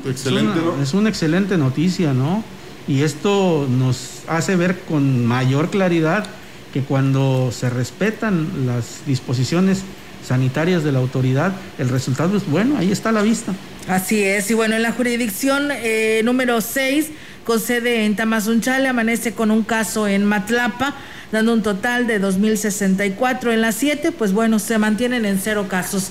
[0.06, 0.82] Excelente, es una, ¿no?
[0.82, 2.44] es una excelente noticia, ¿no?
[2.86, 6.24] Y esto nos hace ver con mayor claridad
[6.72, 9.82] que cuando se respetan las disposiciones
[10.26, 13.52] sanitarias de la autoridad, el resultado es bueno, ahí está a la vista.
[13.88, 17.10] Así es, y bueno, en la jurisdicción eh, número 6,
[17.44, 20.94] con sede en Tamazunchale, amanece con un caso en Matlapa,
[21.30, 23.52] dando un total de 2.064.
[23.52, 26.10] En las 7, pues bueno, se mantienen en cero casos.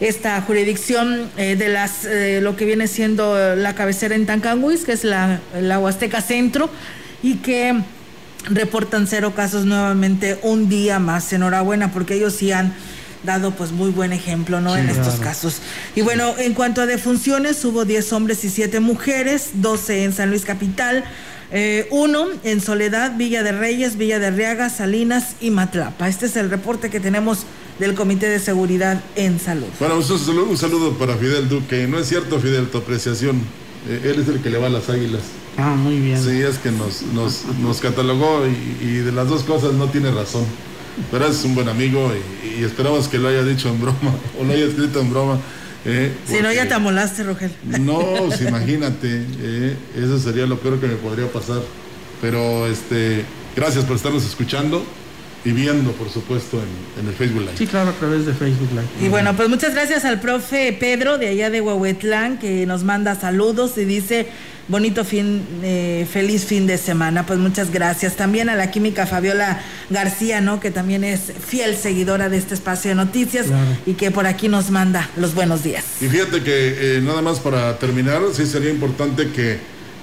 [0.00, 4.92] Esta jurisdicción eh, de las eh, lo que viene siendo la cabecera en Tancanguis, que
[4.92, 6.68] es la, la Huasteca Centro,
[7.22, 7.80] y que
[8.50, 11.32] reportan cero casos nuevamente un día más.
[11.32, 12.74] Enhorabuena, porque ellos sí han
[13.24, 14.74] dado pues muy buen ejemplo, ¿no?
[14.74, 15.22] Sí, en estos claro.
[15.22, 15.56] casos.
[15.94, 20.30] Y bueno, en cuanto a defunciones, hubo 10 hombres y 7 mujeres, 12 en San
[20.30, 21.04] Luis Capital,
[21.54, 26.08] eh, uno en Soledad, Villa de Reyes, Villa de Arriaga, Salinas y Matlapa.
[26.08, 27.40] Este es el reporte que tenemos
[27.78, 29.66] del Comité de Seguridad en Salud.
[29.78, 31.86] Bueno, un saludo, un saludo para Fidel Duque.
[31.86, 33.42] No es cierto, Fidel, tu apreciación.
[33.88, 35.22] Eh, él es el que le va a las águilas.
[35.58, 36.22] Ah, muy bien.
[36.22, 40.10] Sí, es que nos, nos, nos catalogó y, y de las dos cosas no tiene
[40.10, 40.46] razón.
[41.10, 42.12] Pero es un buen amigo
[42.46, 45.38] y, y esperamos que lo haya dicho en broma o lo haya escrito en broma.
[45.84, 47.50] eh, Si no, ya te amolaste, Rogel.
[47.80, 51.60] no, pues imagínate, eh, eso sería lo peor que me podría pasar.
[52.20, 53.24] Pero este,
[53.56, 54.84] gracias por estarnos escuchando
[55.44, 57.52] y viendo, por supuesto, en, en el Facebook Live.
[57.58, 59.06] Sí, claro, a través de Facebook Live.
[59.06, 63.14] Y bueno, pues muchas gracias al profe Pedro de allá de Huehuetlán que nos manda
[63.18, 64.28] saludos y dice
[64.68, 67.26] bonito fin, eh, feliz fin de semana.
[67.26, 68.14] Pues muchas gracias.
[68.14, 70.60] También a la química Fabiola García, ¿no?
[70.60, 73.66] Que también es fiel seguidora de este espacio de noticias Claro.
[73.84, 75.84] y que por aquí nos manda los buenos días.
[76.00, 79.58] Y fíjate que eh, nada más para terminar, sí sería importante que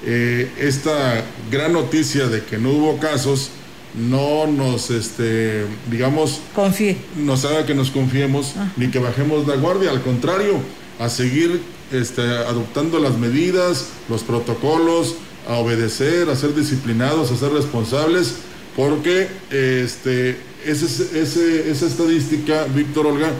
[0.05, 3.51] eh, esta gran noticia de que no hubo casos
[3.95, 9.89] no nos, este, digamos, confíe, nos haga que nos confiemos ni que bajemos la guardia,
[9.91, 10.59] al contrario,
[10.99, 11.61] a seguir
[11.91, 15.15] este, adoptando las medidas, los protocolos,
[15.47, 18.35] a obedecer, a ser disciplinados, a ser responsables,
[18.75, 20.85] porque este, ese,
[21.21, 23.31] ese- esa estadística, Víctor Olga,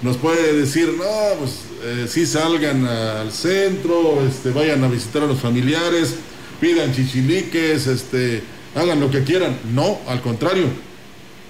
[0.00, 1.52] nos puede decir, no, pues
[1.84, 6.14] eh, sí salgan al centro, este, vayan a visitar a los familiares,
[6.60, 8.42] pidan chichiliques, este,
[8.74, 9.56] hagan lo que quieran.
[9.72, 10.66] No, al contrario,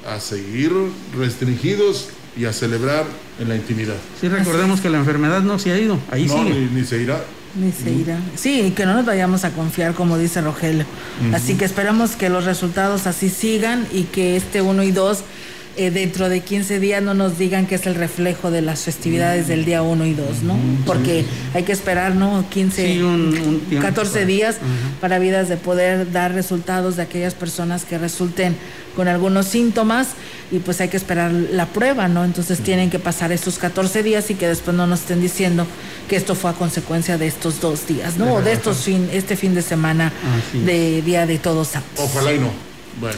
[0.06, 0.72] a seguir
[1.16, 3.04] restringidos y a celebrar
[3.40, 3.96] en la intimidad.
[4.20, 6.54] Sí, recordemos que la enfermedad no se ha ido, ahí no, sigue.
[6.54, 7.22] ni, ni se irá.
[7.54, 8.18] Ni se irá.
[8.36, 10.84] Sí, que no nos vayamos a confiar, como dice Rogelio.
[11.26, 11.34] Ujú.
[11.34, 15.24] Así que esperamos que los resultados así sigan y que este 1 y 2
[15.78, 19.46] eh, dentro de 15 días no nos digan que es el reflejo de las festividades
[19.48, 20.56] del día 1 y 2, ¿no?
[20.84, 21.24] Porque
[21.54, 22.44] hay que esperar, ¿no?
[22.50, 24.56] 15, Sí, un- un tiempo 14 para- días
[25.00, 28.56] para vidas de poder dar resultados de aquellas personas que resulten
[28.96, 30.08] con algunos síntomas
[30.50, 32.24] y pues hay que esperar la prueba, ¿no?
[32.24, 35.66] Entonces tienen que pasar esos 14 días y que después no nos estén diciendo
[36.08, 38.34] que esto fue a consecuencia de estos dos días, ¿no?
[38.34, 40.06] O de estos fin, este fin de semana
[40.48, 40.66] Así es.
[40.66, 42.04] de Día de Todos Santos.
[42.04, 42.67] Ojalá y no.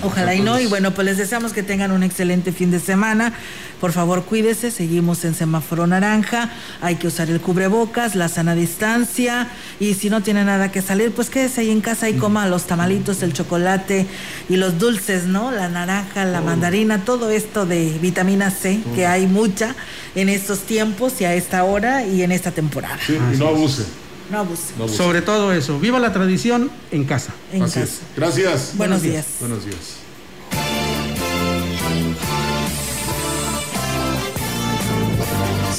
[0.02, 0.58] Ojalá y no.
[0.60, 3.32] Y bueno, pues les deseamos que tengan un excelente fin de semana.
[3.80, 4.70] Por favor, cuídese.
[4.70, 6.50] Seguimos en semáforo naranja.
[6.80, 9.48] Hay que usar el cubrebocas, la sana distancia.
[9.78, 12.66] Y si no tiene nada que salir, pues quédese ahí en casa y coma los
[12.66, 14.06] tamalitos, el chocolate
[14.48, 15.50] y los dulces, ¿no?
[15.50, 19.74] La naranja, la mandarina, todo esto de vitamina C, que hay mucha
[20.14, 22.98] en estos tiempos y a esta hora y en esta temporada.
[23.06, 23.84] Sí, y no abuse.
[24.30, 24.72] No abuse.
[24.78, 24.96] No abuse.
[24.96, 27.32] Sobre todo eso, viva la tradición en casa.
[27.52, 27.84] En Así casa.
[27.92, 28.00] es.
[28.16, 28.72] Gracias.
[28.76, 29.26] Buenos días.
[29.40, 29.96] Buenos días.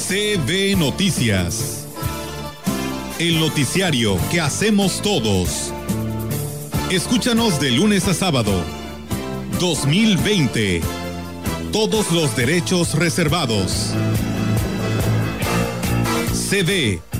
[0.08, 1.86] CB Noticias.
[3.18, 5.72] El noticiario que hacemos todos.
[6.90, 8.52] Escúchanos de lunes a sábado.
[9.60, 10.82] 2020.
[11.72, 13.90] Todos los derechos reservados.
[16.50, 17.00] CB,